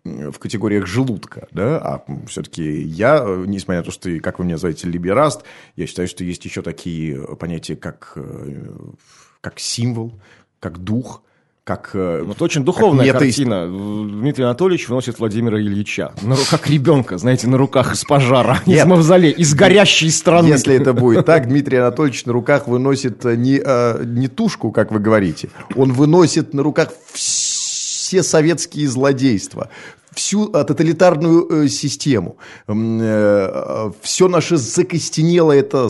в 0.06 0.38
категориях 0.40 0.86
желудка, 0.86 1.48
да? 1.52 1.78
А 1.80 2.06
все-таки 2.28 2.82
я, 2.84 3.26
несмотря 3.46 3.80
на 3.82 3.86
то, 3.86 3.92
что, 3.92 4.10
как 4.20 4.40
вы 4.40 4.46
меня 4.46 4.56
называете, 4.56 4.88
либераст, 4.88 5.44
я 5.76 5.88
считаю, 5.88 6.08
что 6.08 6.24
есть 6.24 6.46
еще 6.46 6.62
такие 6.62 7.20
понятия, 7.36 7.76
как, 7.76 8.14
э, 8.16 8.70
как 9.42 9.60
символ, 9.60 10.14
как 10.60 10.78
дух, 10.78 11.24
как... 11.63 11.91
э, 11.94 12.24
Вот 12.24 12.41
очень 12.41 12.63
духовная 12.63 13.06
как 13.12 13.22
метаис- 13.22 13.36
картина. 13.36 13.68
Дмитрий 13.68 14.44
Анатольевич 14.46 14.89
выносит 14.89 15.20
Владимира 15.20 15.60
Ильича. 15.60 16.13
На 16.22 16.36
как 16.50 16.68
ребенка, 16.70 17.18
знаете, 17.18 17.48
на 17.48 17.58
руках 17.58 17.94
из 17.94 18.03
пожара, 18.03 18.60
из 18.65 18.68
Нет. 18.68 18.88
мавзолея, 18.88 19.32
из 19.34 19.53
горящей 19.53 20.10
страны. 20.12 20.48
Если 20.48 20.75
это 20.75 20.94
будет 20.94 21.25
так, 21.25 21.48
Дмитрий 21.48 21.77
Анатольевич 21.77 22.25
на 22.25 22.34
руках 22.34 22.68
выносит 22.68 23.24
э, 23.25 23.36
не, 23.36 23.62
э, 23.63 24.03
не 24.06 24.27
тушку, 24.27 24.72
как 24.72 24.91
вы 24.91 25.00
говорите, 25.00 25.50
он 25.75 25.94
выносит 25.94 26.53
на 26.53 26.63
руках 26.63 26.89
все 27.13 28.24
советские 28.24 28.88
злодейства, 28.88 29.70
всю 30.13 30.48
тоталитарную 30.48 31.70
систему, 31.70 32.38
все 32.68 34.27
наше 34.27 34.58
закостенело 34.58 35.51
это 35.53 35.89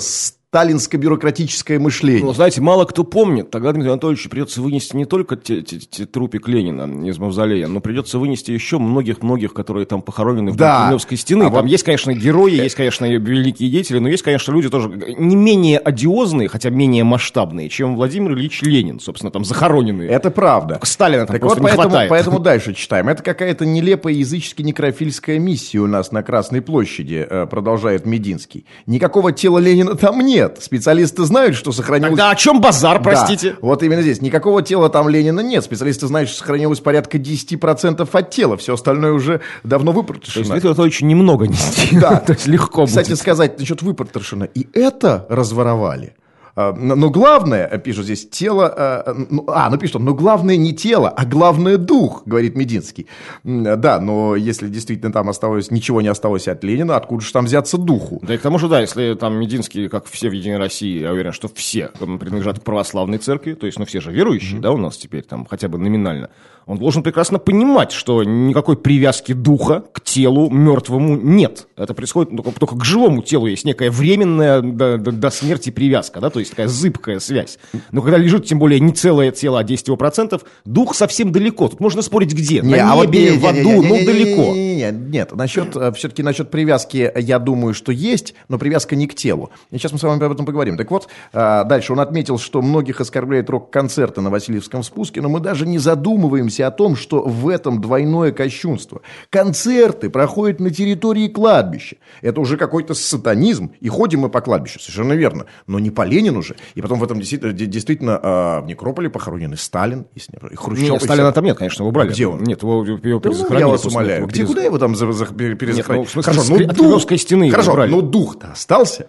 сталинско-бюрократическое 0.52 1.80
мышление. 1.80 2.26
Ну, 2.26 2.34
знаете, 2.34 2.60
мало 2.62 2.84
кто 2.86 3.04
помнит, 3.06 3.50
тогда 3.52 3.72
Дмитрию 3.72 3.94
Анатольевичу 3.94 4.30
придется 4.30 4.62
вынести 4.62 4.96
не 4.98 5.06
только 5.06 5.38
те, 5.38 5.62
те- 5.62 5.80
те 5.80 6.06
трупик 6.06 6.48
Ленина 6.50 7.08
из 7.08 7.18
мавзолея, 7.20 7.68
но 7.68 7.80
придется 7.80 8.20
вынести 8.20 8.52
еще 8.52 8.78
многих-многих, 8.78 9.54
которые 9.54 9.86
там 9.86 10.02
похоронены 10.02 10.52
в 10.52 10.56
Да. 10.58 10.82
Кремлевской 10.88 11.18
стены. 11.18 11.44
А 11.44 11.50
там 11.52 11.62
вот- 11.64 11.72
есть, 11.72 11.84
конечно, 11.86 12.14
герои, 12.14 12.52
есть, 12.56 12.76
конечно, 12.76 13.06
великие 13.06 13.70
деятели, 13.70 14.00
но 14.00 14.10
есть, 14.10 14.24
конечно, 14.24 14.52
люди 14.52 14.70
тоже 14.70 14.90
не 15.18 15.36
менее 15.38 15.78
одиозные, 15.80 16.50
хотя 16.50 16.70
менее 16.70 17.06
масштабные, 17.06 17.70
чем 17.70 17.96
Владимир 17.96 18.34
Ильич 18.34 18.62
Ленин, 18.62 19.00
собственно, 19.00 19.32
там 19.32 19.46
захороненные. 19.46 20.10
Это 20.10 20.32
правда. 20.32 20.74
Только 20.76 20.88
Сталина 20.88 21.26
там 21.26 21.34
Так 21.36 21.42
просто 21.42 21.62
вот, 21.62 21.64
не 21.64 21.70
поэтому, 21.70 21.90
хватает. 21.90 22.10
поэтому 22.10 22.40
дальше 22.40 22.74
читаем. 22.74 23.08
Это 23.08 23.24
какая-то 23.24 23.66
нелепая 23.66 24.14
язычески-некрофильская 24.16 25.40
миссия 25.40 25.80
у 25.80 25.88
нас 25.88 26.12
на 26.12 26.24
Красной 26.24 26.62
площади, 26.62 27.26
э, 27.30 27.48
продолжает 27.48 28.06
Мединский. 28.06 28.66
Никакого 28.86 29.32
тела 29.32 29.60
Ленина 29.60 29.96
там 29.96 30.20
нет. 30.20 30.41
Специалисты 30.60 31.24
знают, 31.26 31.56
что 31.56 31.72
сохранилось... 31.72 32.12
Тогда 32.12 32.32
о 32.32 32.36
чем 32.36 32.62
базар, 32.62 32.98
Да, 32.98 33.04
простите? 33.04 33.56
вот 33.62 33.84
именно 33.84 34.02
здесь. 34.02 34.22
Никакого 34.22 34.62
тела 34.62 34.90
там 34.90 35.10
Ленина 35.10 35.42
нет. 35.42 35.64
Специалисты 35.64 36.08
знают, 36.08 36.30
что 36.30 36.40
сохранилось 36.40 36.80
порядка 36.80 37.18
10% 37.18 38.08
от 38.12 38.30
тела. 38.32 38.58
Все 38.58 38.74
остальное 38.74 39.14
уже 39.14 39.42
давно 39.64 39.92
То 39.94 40.00
есть 40.00 40.08
выпотрошено. 40.10 40.46
Дмитрию 40.46 40.72
Анатольевичу 40.72 41.06
немного 41.06 41.48
нести. 41.48 41.98
Да. 42.00 42.16
То 42.26 42.34
есть 42.34 42.48
легко 42.48 42.86
Кстати 42.86 43.10
будет. 43.10 43.20
сказать, 43.20 43.60
насчет 43.60 43.82
выпотрошено. 43.82 44.46
И 44.46 44.68
это 44.74 45.26
разворовали. 45.30 46.16
А, 46.56 46.74
Но 46.74 46.96
но 46.96 47.10
главное, 47.10 47.68
э, 47.68 47.80
пишут 47.80 48.06
здесь, 48.06 48.28
тело... 48.30 49.04
э, 49.06 49.14
ну, 49.30 49.46
А, 49.48 49.70
ну 49.70 49.78
пишут, 49.78 49.98
он, 49.98 50.06
но 50.06 50.14
главное 50.14 50.56
не 50.58 50.74
тело, 50.74 51.10
а 51.10 51.26
главное 51.26 51.78
дух, 51.78 52.24
говорит 52.26 52.56
Мединский. 52.56 53.08
Да, 53.44 54.00
но 54.00 54.36
если 54.36 54.68
действительно 54.68 55.12
там 55.12 55.30
осталось, 55.30 55.72
ничего 55.72 56.02
не 56.02 56.08
осталось 56.10 56.48
от 56.48 56.64
Ленина, 56.64 56.96
откуда 56.98 57.24
же 57.24 57.32
там 57.32 57.46
взяться 57.46 57.78
духу? 57.78 58.20
Да 58.24 58.34
и 58.36 58.38
к 58.38 58.42
тому 58.42 58.60
же, 58.60 58.68
да, 58.68 58.82
если 58.82 59.14
там 59.16 59.36
Мединский, 59.36 59.88
как 59.90 60.06
все 60.08 60.30
в 60.30 60.34
Единой 60.34 60.58
России, 60.58 61.00
я 61.02 61.12
уверен, 61.12 61.32
что 61.32 61.48
все 61.54 61.90
принадлежат 61.98 62.60
к 62.60 62.64
православной 62.64 63.18
церкви, 63.18 63.54
то 63.54 63.66
есть, 63.66 63.80
ну, 63.80 63.86
все 63.86 64.02
же 64.02 64.12
верующие, 64.12 64.60
да, 64.60 64.72
у 64.72 64.78
нас 64.78 64.98
теперь 64.98 65.24
там 65.24 65.46
хотя 65.50 65.68
бы 65.68 65.78
номинально, 65.78 66.30
он 66.68 66.78
должен 66.78 67.02
прекрасно 67.04 67.40
понимать, 67.40 67.92
что 67.92 68.24
никакой 68.24 68.78
привязки 68.78 69.34
духа 69.34 69.84
к 69.94 70.02
телу 70.02 70.50
мертвому 70.50 71.18
нет. 71.18 71.68
Это 71.76 71.94
происходит 71.94 72.36
только, 72.36 72.60
только 72.60 72.76
к 72.78 72.86
живому 72.86 73.24
телу 73.24 73.48
есть 73.48 73.66
некая 73.66 73.90
временная 73.90 74.62
до, 74.62 74.98
до- 74.98 75.12
до 75.12 75.30
смерти 75.32 75.70
привязка, 75.72 76.20
да, 76.20 76.30
то 76.30 76.40
есть 76.40 76.51
такая 76.52 76.68
зыбкая 76.68 77.20
связь. 77.20 77.58
Но 77.92 78.02
когда 78.02 78.18
лежит, 78.18 78.46
тем 78.46 78.60
более, 78.60 78.80
не 78.80 78.94
целое 78.94 79.32
тело, 79.32 79.60
а 79.60 79.64
10 79.64 79.88
его 79.88 79.98
процентов, 79.98 80.44
дух 80.66 80.94
совсем 80.96 81.32
далеко. 81.32 81.68
Тут 81.68 81.80
можно 81.80 82.02
спорить 82.04 82.34
где? 82.34 82.62
Не, 82.62 82.76
На 82.76 82.94
а 82.94 82.96
вот 82.96 83.08
небе, 83.08 83.32
не- 83.32 83.38
в 83.38 83.46
аду, 83.48 83.58
не- 83.58 83.80
не- 83.80 83.88
ну, 83.88 84.06
далеко. 84.06 84.42
не- 84.54 84.76
не- 84.76 84.92
не- 84.92 85.12
Нет, 85.12 85.34
насчет, 85.36 85.76
все-таки 85.96 86.24
насчет 86.24 86.50
привязки, 86.52 87.12
я 87.16 87.40
думаю, 87.40 87.74
что 87.74 87.92
есть, 87.92 88.34
но 88.50 88.58
привязка 88.58 88.96
не 88.96 89.08
к 89.08 89.16
телу. 89.16 89.50
И 89.72 89.78
сейчас 89.78 89.92
мы 89.92 90.00
с 90.00 90.04
вами 90.04 90.24
об 90.24 90.32
этом 90.32 90.46
поговорим. 90.46 90.78
Так 90.78 90.90
вот, 90.92 91.08
а, 91.34 91.64
дальше 91.66 91.94
он 91.94 92.00
отметил, 92.00 92.38
что 92.40 92.62
многих 92.62 93.02
оскорбляет 93.02 93.50
рок-концерты 93.50 94.22
на 94.22 94.30
Васильевском 94.30 94.84
спуске, 94.84 95.22
но 95.22 95.30
мы 95.30 95.40
даже 95.40 95.68
не 95.68 95.78
задумываемся 95.80 96.68
о 96.68 96.72
том, 96.72 96.96
что 96.96 97.22
в 97.24 97.48
этом 97.50 97.82
двойное 97.82 98.32
кощунство. 98.32 99.02
Концерты 99.30 100.10
проходят 100.10 100.60
на 100.60 100.70
территории 100.70 101.28
кладбища. 101.28 101.98
Это 102.22 102.40
уже 102.40 102.58
какой-то 102.58 102.94
сатанизм. 102.94 103.72
И 103.82 103.90
ходим 103.90 104.22
мы 104.22 104.30
по 104.30 104.40
кладбищу, 104.40 104.80
совершенно 104.80 105.14
верно. 105.14 105.46
Но 105.68 105.80
не 105.80 105.90
по 105.90 106.04
Ленину 106.06 106.31
же. 106.42 106.56
И 106.76 106.82
потом 106.82 107.00
в 107.00 107.04
этом 107.04 107.18
действительно, 107.20 107.52
действительно 107.52 108.20
а, 108.24 108.62
в 108.62 108.66
некрополе 108.68 109.10
похоронены 109.10 109.58
Сталин, 109.58 110.06
не- 110.16 110.50
и 110.52 110.56
Хрущев. 110.56 110.90
Нет, 110.90 111.02
и 111.02 111.04
Сталина 111.04 111.28
все. 111.28 111.34
там 111.34 111.44
нет, 111.46 111.58
конечно, 111.58 111.82
его 111.82 111.90
убрали. 111.90 112.10
Где 112.12 112.28
он? 112.28 112.42
Нет, 112.44 112.62
его, 112.64 112.86
его 112.86 112.98
Да 112.98 113.10
ну, 113.10 113.20
перезахоронили 113.20 113.60
я 113.60 113.68
вас 113.68 113.86
умоляю. 113.86 114.28
Где, 114.28 114.46
куда 114.46 114.64
его 114.64 114.78
там 114.78 114.96
за- 114.96 115.08
перезахоронили? 115.56 116.06
ну, 116.06 116.10
смысле, 116.10 116.34
Хорошо, 116.34 116.56
ну 116.58 116.66
от 116.70 116.76
дух. 116.78 117.20
Стены 117.20 117.52
Хорошо, 117.52 117.72
убрали. 117.72 117.92
ну 117.92 118.02
дух-то 118.02 118.52
остался. 118.54 119.08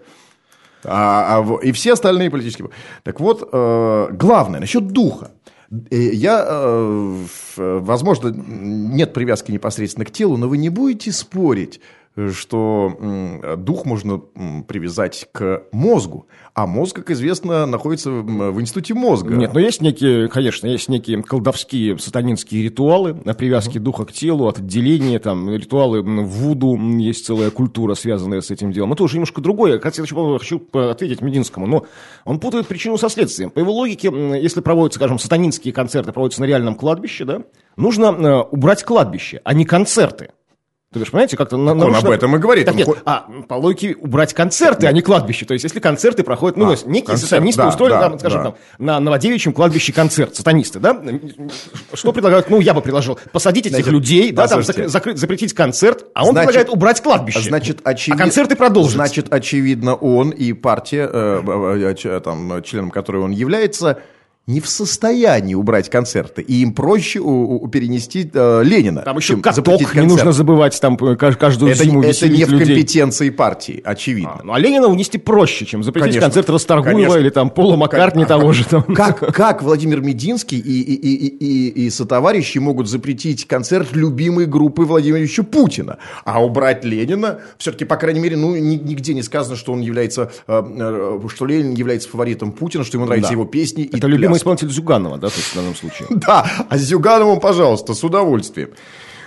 А, 0.85 1.38
а 1.38 1.64
и 1.64 1.71
все 1.73 1.93
остальные 1.93 2.31
политические. 2.31 2.71
Так 3.05 3.21
вот, 3.21 3.49
э, 3.52 4.09
главное, 4.12 4.59
насчет 4.59 4.88
духа. 4.88 5.31
Э, 5.71 5.97
Я, 5.97 6.45
э, 6.47 7.17
в- 7.57 7.79
возможно, 7.81 8.29
нет 8.35 9.12
привязки 9.12 9.52
непосредственно 9.52 10.05
к 10.05 10.11
телу, 10.11 10.37
но 10.37 10.49
вы 10.49 10.59
не 10.59 10.69
будете 10.71 11.12
спорить, 11.12 11.79
э, 11.79 11.83
что 12.31 13.57
дух 13.57 13.85
можно 13.85 14.19
привязать 14.19 15.28
к 15.33 15.62
мозгу, 15.73 16.26
а 16.54 16.66
мозг, 16.66 16.97
как 16.97 17.11
известно, 17.11 17.64
находится 17.66 18.11
в 18.11 18.61
институте 18.61 18.95
мозга. 18.95 19.35
Нет, 19.35 19.54
но 19.54 19.61
есть 19.61 19.81
некие, 19.81 20.28
конечно, 20.28 20.66
есть 20.66 20.88
некие 20.88 21.23
колдовские 21.23 21.99
сатанинские 21.99 22.64
ритуалы 22.64 23.14
на 23.25 23.35
привязке 23.35 23.78
духа 23.78 24.04
к 24.04 24.12
телу, 24.12 24.47
от 24.49 24.59
отделения, 24.59 25.19
там, 25.19 25.49
ритуалы 25.50 26.02
вуду, 26.02 26.76
есть 26.99 27.25
целая 27.25 27.50
культура, 27.50 27.95
связанная 27.95 28.40
с 28.40 28.50
этим 28.50 28.73
делом. 28.73 28.92
Это 28.92 29.04
уже 29.04 29.14
немножко 29.14 29.40
другое. 29.40 29.78
Кстати, 29.78 30.00
я 30.00 30.38
хочу, 30.38 30.62
ответить 30.73 31.23
Мединскому, 31.23 31.66
но 31.66 31.87
он 32.25 32.38
путает 32.38 32.66
причину 32.66 32.99
со 32.99 33.09
следствием. 33.09 33.50
По 33.50 33.61
его 33.61 33.73
логике, 33.73 34.12
если 34.40 34.61
проводятся, 34.61 34.99
скажем, 34.99 35.19
сатанинские 35.19 35.73
концерты, 35.73 36.12
проводятся 36.12 36.42
на 36.42 36.47
реальном 36.47 36.75
кладбище, 36.75 37.25
да, 37.25 37.42
нужно 37.76 38.07
э, 38.07 38.40
убрать 38.50 38.83
кладбище, 38.85 39.40
а 39.45 39.54
не 39.54 39.64
концерты. 39.64 40.31
То 40.93 41.01
есть, 41.01 41.11
понимаете, 41.11 41.37
как-то... 41.39 41.57
на- 41.57 41.73
он 41.73 41.79
нарушено- 41.79 42.09
об 42.09 42.11
этом 42.11 42.37
и 42.37 42.39
говорит. 42.39 42.67
Так 42.67 42.75
Он 42.75 42.79
нет, 42.79 42.87
хо- 42.87 42.97
а 43.07 43.27
по 43.49 43.55
логике 43.55 43.97
убрать 43.99 44.35
концерты, 44.35 44.87
а 44.87 44.93
не 44.93 45.01
кладбище. 45.01 45.47
То 45.47 45.55
есть, 45.55 45.65
если 45.65 45.81
концерты 45.81 46.23
проходят, 46.23 46.59
ну, 46.59 46.65
А, 46.65 46.67
то 46.69 46.73
есть, 46.73 46.87
некие 46.87 47.07
концерт, 47.07 47.31
сатанисты 47.31 47.63
да, 47.63 47.69
устроили, 47.69 47.93
да, 47.95 48.01
там, 48.01 48.19
скажем, 48.19 48.39
да. 48.43 48.45
там, 48.51 48.55
на 48.79 49.01
Новодевичьем 49.01 49.55
кладбище 49.55 49.93
концерт, 49.93 50.37
сатанисты, 50.37 50.81
да? 50.81 51.03
Что 51.95 52.13
предлагают? 52.13 52.51
Ну, 52.51 52.61
я 52.61 52.75
бы 52.75 52.83
предложил 52.83 53.19
посадить 53.33 53.67
этих 53.67 53.77
Значит, 53.77 53.93
людей, 53.93 54.33
да, 54.33 54.47
там, 54.49 54.61
закры- 54.61 54.89
закрыть, 54.89 55.17
запретить 55.19 55.55
концерт, 55.55 56.05
а 56.15 56.25
он 56.27 56.33
Значит- 56.33 56.49
предлагает 56.49 56.75
убрать 56.77 57.01
кладбище. 57.01 57.41
Значит, 57.41 57.81
очевидно, 57.85 58.23
А 58.23 58.25
концерты 58.27 58.57
продолжатся. 58.57 58.97
Значит, 58.97 59.27
очевидно, 59.33 59.95
он 59.95 60.31
и 60.31 60.53
партия, 60.53 61.09
э, 61.11 61.43
э, 61.47 61.91
э, 61.91 61.95
ч- 61.95 62.21
там, 62.21 62.63
членом 62.63 62.91
которой 62.91 63.23
он 63.23 63.31
является, 63.31 63.99
не 64.49 64.61
в 64.61 64.69
состоянии 64.69 65.55
убрать 65.55 65.89
концерты, 65.89 66.43
и 66.43 66.63
им 66.63 66.73
проще 66.73 67.21
у, 67.21 67.63
у, 67.63 67.69
перенести 67.69 68.29
э, 68.35 68.63
Ленина. 68.65 69.03
Там 69.03 69.17
еще 69.19 69.37
каток, 69.37 69.69
не 69.81 69.85
концерт. 69.87 70.09
нужно 70.09 70.33
забывать, 70.33 70.81
там 70.81 70.95
э, 70.97 71.15
кажд- 71.15 71.37
каждую 71.37 71.71
Это, 71.71 71.85
зиму 71.85 72.03
это 72.03 72.29
не 72.29 72.45
в 72.45 72.51
людей. 72.51 72.67
компетенции 72.67 73.31
партии, 73.31 73.81
очевидно. 73.85 74.39
А, 74.41 74.43
ну, 74.43 74.53
а 74.53 74.59
Ленина 74.59 74.89
унести 74.89 75.19
проще, 75.19 75.65
чем 75.65 75.85
запретить 75.85 76.07
Конечно. 76.15 76.27
концерт 76.27 76.51
Расторгуева 76.51 76.97
Конечно. 76.99 77.19
или 77.19 77.31
там 77.31 77.51
Пола 77.51 77.77
Маккартни 77.77 78.25
А 78.25 78.27
того 78.27 78.53
же. 78.53 78.65
Там. 78.65 78.83
Как, 78.95 79.21
как 79.33 79.63
Владимир 79.63 80.01
Мединский 80.01 80.59
и, 80.59 80.83
и, 80.83 80.93
и, 80.95 81.15
и, 81.15 81.29
и, 81.29 81.87
и 81.87 81.91
сотоварищи 81.91 82.59
могут 82.59 82.89
запретить 82.89 83.47
концерт 83.47 83.91
любимой 83.93 84.47
группы 84.47 84.83
Владимира 84.83 85.21
Ильича 85.21 85.45
Путина, 85.45 85.99
а 86.25 86.45
убрать 86.45 86.85
Ленина, 86.85 87.39
все-таки, 87.59 87.85
по 87.85 87.95
крайней 87.97 88.19
мере, 88.21 88.37
ну, 88.37 88.57
ни- 88.57 88.75
нигде 88.75 89.15
не 89.15 89.23
сказано, 89.23 89.55
что 89.55 89.73
он 89.73 89.83
является, 89.83 90.33
э, 90.49 90.63
э, 90.79 91.21
что 91.33 91.47
Ленин 91.47 91.75
является 91.75 92.09
фаворитом 92.09 92.51
Путина, 92.51 92.83
что 92.83 92.97
ему 92.97 93.07
нравятся 93.07 93.29
Да. 93.31 93.35
его 93.35 93.45
песни 93.45 93.85
и 93.85 93.97
Это 93.97 94.09
любимый 94.09 94.32
пляски. 94.33 94.43
исполнитель 94.43 94.69
Зюганова, 94.71 95.19
да, 95.19 95.29
то 95.29 95.37
есть 95.37 95.49
в 95.49 95.55
данном 95.55 95.75
случае. 95.75 96.09
Да, 96.11 96.47
а 96.69 96.79
с 96.79 96.81
Зюгановым, 96.83 97.41
пожалуйста, 97.41 97.95
с 97.95 98.03
удовольствием. 98.05 98.71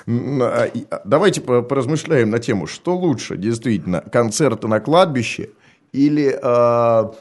А, 0.08 0.68
а, 0.92 1.02
Давайте 1.06 1.42
по- 1.42 1.62
поразмышляем 1.62 2.30
на 2.30 2.40
тему, 2.40 2.68
что 2.68 2.96
лучше, 2.96 3.38
действительно, 3.38 4.02
концерты 4.02 4.68
на 4.68 4.80
кладбище 4.80 5.50
или, 5.94 6.38
а, 6.44 7.12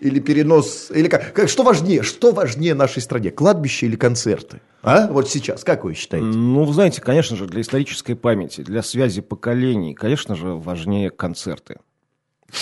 или 0.00 0.20
перенос, 0.20 0.92
или 0.94 1.08
как, 1.08 1.32
как- 1.32 1.48
что 1.48 1.64
важнее, 1.64 2.02
что 2.02 2.30
важнее 2.32 2.74
нашей 2.74 3.02
стране, 3.02 3.30
кладбище 3.32 3.86
или 3.86 3.96
концерты? 3.96 4.60
А? 4.84 5.08
Вот 5.08 5.28
сейчас, 5.28 5.64
как 5.64 5.82
вы 5.82 5.94
считаете? 5.94 6.24
Ну, 6.26 6.62
вы 6.62 6.72
знаете, 6.72 7.00
конечно 7.02 7.36
же, 7.36 7.46
для 7.46 7.62
исторической 7.62 8.14
памяти, 8.14 8.60
для 8.60 8.82
связи 8.84 9.20
поколений, 9.20 9.92
конечно 9.94 10.36
же, 10.36 10.50
важнее 10.54 11.10
концерты. 11.10 11.78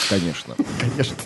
Конечно. 0.09 0.55
Конечно. 0.81 1.16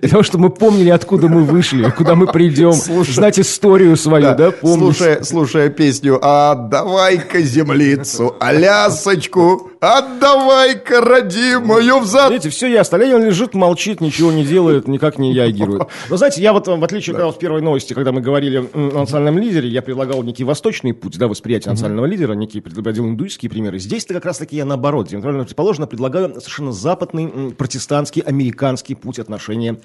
Для 0.00 0.08
того, 0.10 0.22
чтобы 0.22 0.44
мы 0.44 0.50
помнили, 0.50 0.90
откуда 0.90 1.28
мы 1.28 1.44
вышли, 1.44 1.88
куда 1.90 2.14
мы 2.14 2.26
придем, 2.26 2.72
знать 2.72 3.38
историю 3.40 3.96
свою, 3.96 4.34
да, 4.34 4.52
слушая, 4.60 5.22
слушая 5.22 5.70
песню 5.70 6.18
«Отдавай-ка 6.22 7.40
землицу, 7.40 8.36
алясочку, 8.38 9.70
отдавай-ка 9.80 11.00
родимую 11.00 12.00
взад...» 12.00 12.30
Видите, 12.30 12.50
все 12.50 12.66
ясно. 12.66 12.96
Ленин 12.96 13.24
лежит, 13.24 13.54
молчит, 13.54 14.00
ничего 14.00 14.32
не 14.32 14.44
делает, 14.44 14.88
никак 14.88 15.18
не 15.18 15.32
реагирует. 15.32 15.88
Но 16.08 16.16
знаете, 16.16 16.42
я 16.42 16.52
вот, 16.52 16.66
в 16.66 16.84
отличие 16.84 17.16
от 17.16 17.36
в 17.36 17.38
первой 17.38 17.62
новости, 17.62 17.94
когда 17.94 18.12
мы 18.12 18.20
говорили 18.20 18.68
о 18.72 19.00
национальном 19.00 19.38
лидере, 19.38 19.68
я 19.68 19.82
предлагал 19.82 20.22
некий 20.22 20.44
восточный 20.44 20.94
путь, 20.94 21.18
да, 21.18 21.28
восприятие 21.28 21.72
национального 21.72 22.06
лидера, 22.06 22.32
некие 22.32 22.62
приводил 22.62 23.06
индуистские 23.06 23.50
примеры. 23.50 23.78
Здесь-то 23.78 24.14
как 24.14 24.24
раз-таки 24.24 24.56
я 24.56 24.64
наоборот, 24.64 25.08
диаметрально 25.08 25.44
предположено, 25.44 25.86
предлагаю 25.86 26.40
совершенно 26.40 26.72
западный, 26.72 27.52
протестантский, 27.52 28.22
американский 28.22 28.94
путь 28.94 29.18
отношения 29.18 29.78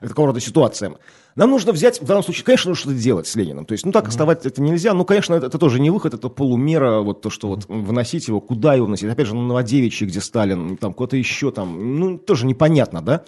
к 0.00 0.08
такого 0.08 0.28
рода 0.28 0.40
ситуациям. 0.40 0.96
Нам 1.38 1.50
нужно 1.50 1.70
взять, 1.70 2.00
в 2.02 2.04
данном 2.04 2.24
случае, 2.24 2.44
конечно, 2.44 2.68
нужно 2.70 2.80
что-то 2.80 2.98
делать 2.98 3.28
с 3.28 3.36
Лениным. 3.36 3.64
То 3.64 3.70
есть, 3.70 3.86
ну 3.86 3.92
так 3.92 4.08
оставать 4.08 4.44
это 4.44 4.60
нельзя. 4.60 4.92
Ну, 4.92 5.04
конечно, 5.04 5.34
это, 5.34 5.46
это 5.46 5.56
тоже 5.56 5.78
не 5.80 5.88
выход, 5.88 6.12
это 6.12 6.28
полумера, 6.28 6.98
вот 6.98 7.20
то, 7.22 7.30
что 7.30 7.46
вот 7.46 7.66
выносить 7.68 8.26
его, 8.26 8.40
куда 8.40 8.74
его 8.74 8.86
вносить. 8.86 9.08
Опять 9.08 9.28
же, 9.28 9.36
на 9.36 9.42
Новодевичье, 9.42 10.08
где 10.08 10.20
Сталин, 10.20 10.76
там 10.76 10.92
куда-то 10.92 11.16
еще 11.16 11.52
там, 11.52 12.00
ну, 12.00 12.18
тоже 12.18 12.44
непонятно, 12.44 13.02
да? 13.02 13.22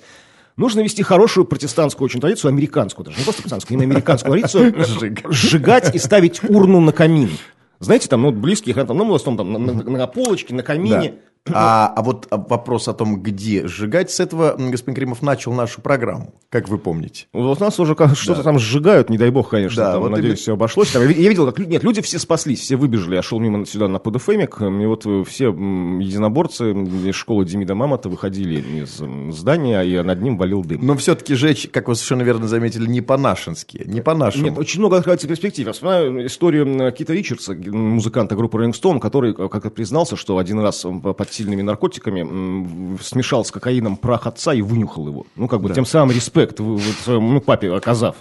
Нужно 0.56 0.80
вести 0.80 1.04
хорошую 1.04 1.44
протестантскую 1.44 2.06
очень 2.06 2.20
традицию, 2.20 2.48
американскую 2.48 3.06
даже, 3.06 3.16
не 3.16 3.22
просто 3.22 3.42
протестантскую, 3.42 3.78
именно 3.78 3.92
американскую 3.94 4.32
традицию, 4.32 4.74
сжигать 5.30 5.94
и 5.94 5.98
ставить 6.00 6.42
урну 6.42 6.80
на 6.80 6.90
камин. 6.90 7.30
Знаете, 7.78 8.08
там, 8.08 8.22
ну, 8.22 8.32
близких, 8.32 8.74
там, 8.74 8.88
ну, 8.96 9.04
в 9.08 9.14
основном, 9.14 9.54
там, 9.54 9.64
на, 9.66 9.72
на- 9.72 9.90
на 9.98 10.06
полочке, 10.08 10.52
на 10.52 10.64
камине. 10.64 11.14
А, 11.52 11.92
а 11.96 12.02
вот 12.02 12.28
вопрос 12.30 12.86
о 12.88 12.92
том, 12.92 13.22
где 13.22 13.66
сжигать, 13.66 14.10
с 14.10 14.20
этого 14.20 14.54
господин 14.58 14.94
Кремов 14.94 15.22
начал 15.22 15.52
нашу 15.54 15.80
программу, 15.80 16.34
как 16.50 16.68
вы 16.68 16.76
помните. 16.78 17.26
Вот 17.32 17.60
у 17.60 17.64
нас 17.64 17.80
уже 17.80 17.94
как- 17.94 18.14
что-то 18.16 18.42
там 18.42 18.58
сжигают, 18.58 19.08
не 19.08 19.16
дай 19.16 19.30
бог, 19.30 19.48
конечно. 19.48 19.82
Да, 19.82 19.92
там, 19.92 20.02
вот 20.02 20.10
надеюсь, 20.10 20.26
именно. 20.26 20.36
все 20.36 20.52
обошлось. 20.52 20.90
Там, 20.90 21.02
я, 21.02 21.08
ви- 21.08 21.22
я 21.22 21.28
видел, 21.30 21.46
как 21.46 21.58
люди, 21.58 21.70
нет, 21.70 21.82
люди 21.82 22.02
все 22.02 22.18
спаслись, 22.18 22.60
все 22.60 22.76
выбежали. 22.76 23.14
Я 23.14 23.22
шел 23.22 23.40
мимо 23.40 23.64
сюда 23.64 23.88
на 23.88 23.98
ПДФМик, 23.98 24.60
и 24.60 24.86
вот 24.86 25.06
э, 25.06 25.24
все 25.26 25.46
единоборцы 25.46 26.72
из 26.72 27.14
школы 27.14 27.44
Демида 27.44 27.74
Мамонта 27.74 28.08
выходили 28.08 28.60
из 28.82 29.00
здания, 29.34 29.80
и 29.82 30.02
над 30.02 30.20
ним 30.22 30.36
валил 30.36 30.62
дым. 30.64 30.84
Но 30.84 30.94
все-таки 30.96 31.34
жечь, 31.34 31.68
как 31.72 31.88
вы 31.88 31.94
совершенно 31.94 32.22
верно 32.22 32.48
заметили, 32.48 32.86
не 32.86 33.00
по-нашенски, 33.00 33.82
не 33.86 34.00
по-нашему. 34.02 34.44
Нет, 34.44 34.58
очень 34.58 34.80
много 34.80 34.96
открывается 34.98 35.26
перспектив. 35.28 35.66
Я 35.66 35.72
вспоминаю 35.72 36.26
историю 36.26 36.66
м, 36.66 36.92
Кита 36.92 37.12
Ричардса, 37.12 37.54
музыканта 37.54 38.36
группы 38.36 38.58
Rolling 38.58 38.72
Stone, 38.72 39.00
который 39.00 39.32
э, 39.32 39.48
как-то 39.48 39.70
признался, 39.70 40.16
что 40.16 40.38
один 40.38 40.60
раз 40.60 40.84
он 40.84 41.00
под 41.30 41.34
сильными 41.36 41.62
наркотиками 41.62 42.98
смешал 43.02 43.44
с 43.44 43.50
кокаином 43.50 43.96
прах 43.96 44.26
отца 44.26 44.52
и 44.52 44.62
вынюхал 44.62 45.06
его. 45.08 45.26
Ну, 45.36 45.48
как 45.48 45.60
бы 45.60 45.72
тем 45.72 45.86
самым 45.86 46.14
респект 46.14 46.60
вы- 46.60 46.80
своему 47.04 47.32
ну, 47.32 47.40
папе 47.40 47.72
оказав. 47.72 48.16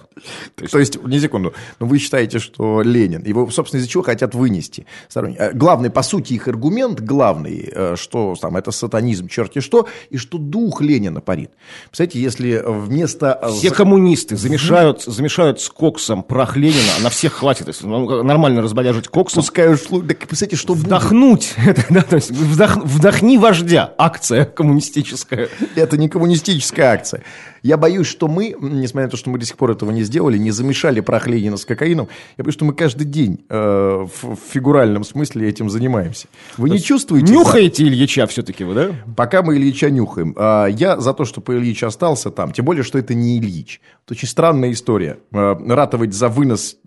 То 0.56 0.80
есть, 0.80 1.04
не 1.04 1.20
секунду, 1.20 1.54
но 1.80 1.88
вы 1.88 1.98
считаете, 1.98 2.40
что 2.40 2.82
Ленин, 2.82 3.24
его, 3.24 3.50
собственно, 3.50 3.80
из-за 3.80 3.90
чего 3.90 4.04
хотят 4.04 4.36
вынести? 4.36 4.86
А 5.16 5.52
Главный, 5.54 5.90
по 5.90 6.04
сути, 6.04 6.34
их 6.34 6.48
аргумент 6.48 7.00
главный, 7.00 7.70
э, 7.74 7.96
что 7.98 8.36
там, 8.40 8.58
это 8.58 8.72
сатанизм, 8.72 9.28
черти 9.28 9.60
что, 9.60 9.88
и 10.10 10.18
что 10.18 10.38
дух 10.38 10.82
Ленина 10.82 11.22
парит. 11.22 11.52
Представляете, 11.86 12.22
если 12.22 12.64
вместо... 12.66 13.40
э, 13.42 13.52
Все 13.52 13.72
коммунисты 13.72 14.38
замешают, 14.38 15.02
замешают 15.04 15.62
с 15.62 15.70
коксом 15.70 16.24
прах 16.24 16.56
Ленина, 16.58 17.00
на 17.02 17.10
всех 17.10 17.34
хватит. 17.34 17.68
Если 17.68 17.88
ну, 17.88 18.24
нормально 18.24 18.62
разбодяжить 18.62 19.08
коксом. 19.08 19.42
Пускай 19.42 19.70
уж... 19.74 19.80
Так, 19.82 20.20
представляете, 20.28 20.56
что? 20.58 20.74
Вдохнуть. 20.74 21.54
Это, 21.66 21.86
да, 21.90 22.02
то 22.02 22.16
есть 22.16 22.32
вдох- 22.32 22.84
вдохни 23.00 23.38
вождя. 23.38 23.94
Акция 23.98 24.46
коммунистическая. 24.46 25.50
Это 25.76 25.98
не 25.98 26.10
коммунистическая 26.10 26.84
акция. 26.94 27.24
Я 27.64 27.78
боюсь, 27.78 28.08
что 28.08 28.28
мы, 28.28 28.56
несмотря 28.60 29.08
на 29.08 29.12
то, 29.12 29.18
что 29.18 29.30
мы 29.30 29.38
до 29.38 29.46
сих 29.46 29.58
пор 29.58 29.72
этого 29.72 29.92
не 29.92 30.04
сделали, 30.04 30.38
не 30.38 30.52
замешали 30.52 31.02
прах 31.02 31.28
Ленина 31.28 31.58
с 31.58 31.66
кокаином, 31.66 32.08
я 32.38 32.44
боюсь, 32.44 32.56
что 32.56 32.66
мы 32.66 32.74
каждый 32.74 33.06
день 33.06 33.46
э, 33.50 33.56
в, 33.58 34.36
в 34.36 34.40
фигуральном 34.52 35.04
смысле 35.04 35.50
этим 35.50 35.70
занимаемся. 35.70 36.28
Вы 36.58 36.70
не 36.70 36.80
чувствуете? 36.80 37.32
Нюхаете 37.34 37.84
Ильича 37.84 38.28
все-таки 38.28 38.64
вы, 38.64 38.74
да? 38.74 38.92
Пока 39.16 39.42
мы 39.42 39.58
Ильича 39.58 39.90
нюхаем. 39.90 40.34
А, 40.38 40.68
Я 40.68 41.00
за 41.00 41.14
то, 41.14 41.26
чтобы 41.26 41.56
Ильич 41.56 41.84
остался 41.84 42.32
там. 42.32 42.52
Тем 42.54 42.66
более, 42.66 42.84
что 42.84 42.98
это 42.98 43.14
не 43.14 43.40
Ильич. 43.40 43.82
Это 44.06 44.14
очень 44.14 44.28
странная 44.28 44.72
история. 44.72 45.20
А, 45.34 45.56
Ратовать 45.68 46.14
за 46.14 46.30
вынос 46.30 46.78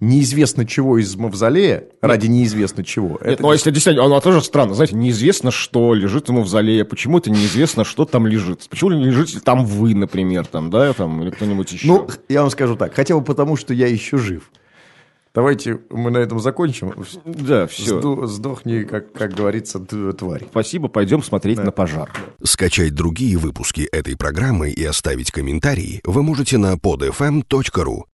неизвестно 0.00 0.66
чего 0.66 0.98
из 0.98 1.14
мавзолея 1.16 1.84
ради 2.00 2.26
неизвестно 2.26 2.82
чего. 2.84 3.10
Нет, 3.10 3.22
Это 3.22 3.42
ну 3.42 3.50
а 3.50 3.52
если 3.52 3.70
действительно, 3.70 4.06
оно 4.06 4.20
тоже 4.20 4.42
странно, 4.42 4.74
знаете, 4.74 4.96
неизвестно, 4.96 5.50
что 5.50 5.94
лежит 5.94 6.28
ему 6.28 6.42
в 6.42 6.48
зале, 6.48 6.84
почему 6.84 7.18
это 7.18 7.30
неизвестно, 7.30 7.84
что 7.84 8.04
там 8.04 8.26
лежит. 8.26 8.66
Почему 8.68 8.90
не 8.92 9.04
лежите 9.04 9.40
там 9.40 9.64
вы, 9.64 9.94
например, 9.94 10.46
там, 10.46 10.70
да, 10.70 10.92
там, 10.92 11.22
или 11.22 11.30
кто-нибудь 11.30 11.72
еще. 11.72 11.86
Ну, 11.86 12.08
я 12.28 12.42
вам 12.42 12.50
скажу 12.50 12.76
так. 12.76 12.94
Хотя 12.94 13.14
бы 13.16 13.22
потому, 13.22 13.56
что 13.56 13.74
я 13.74 13.86
еще 13.86 14.16
жив. 14.16 14.50
Давайте 15.32 15.78
мы 15.90 16.10
на 16.10 16.18
этом 16.18 16.40
закончим. 16.40 16.92
да, 17.24 17.68
все. 17.68 18.00
Сду- 18.00 18.26
Сдохни, 18.26 18.82
как, 18.82 19.12
как 19.12 19.32
говорится, 19.32 19.78
тварь. 19.78 20.46
Спасибо, 20.50 20.88
пойдем 20.88 21.22
смотреть 21.22 21.58
на 21.62 21.70
пожар. 21.70 22.10
Скачать 22.42 22.94
другие 22.94 23.36
выпуски 23.38 23.82
этой 23.82 24.16
программы 24.16 24.70
и 24.70 24.84
оставить 24.84 25.30
комментарии 25.30 26.00
вы 26.04 26.24
можете 26.24 26.58
на 26.58 26.74
podfm.ru. 26.74 28.02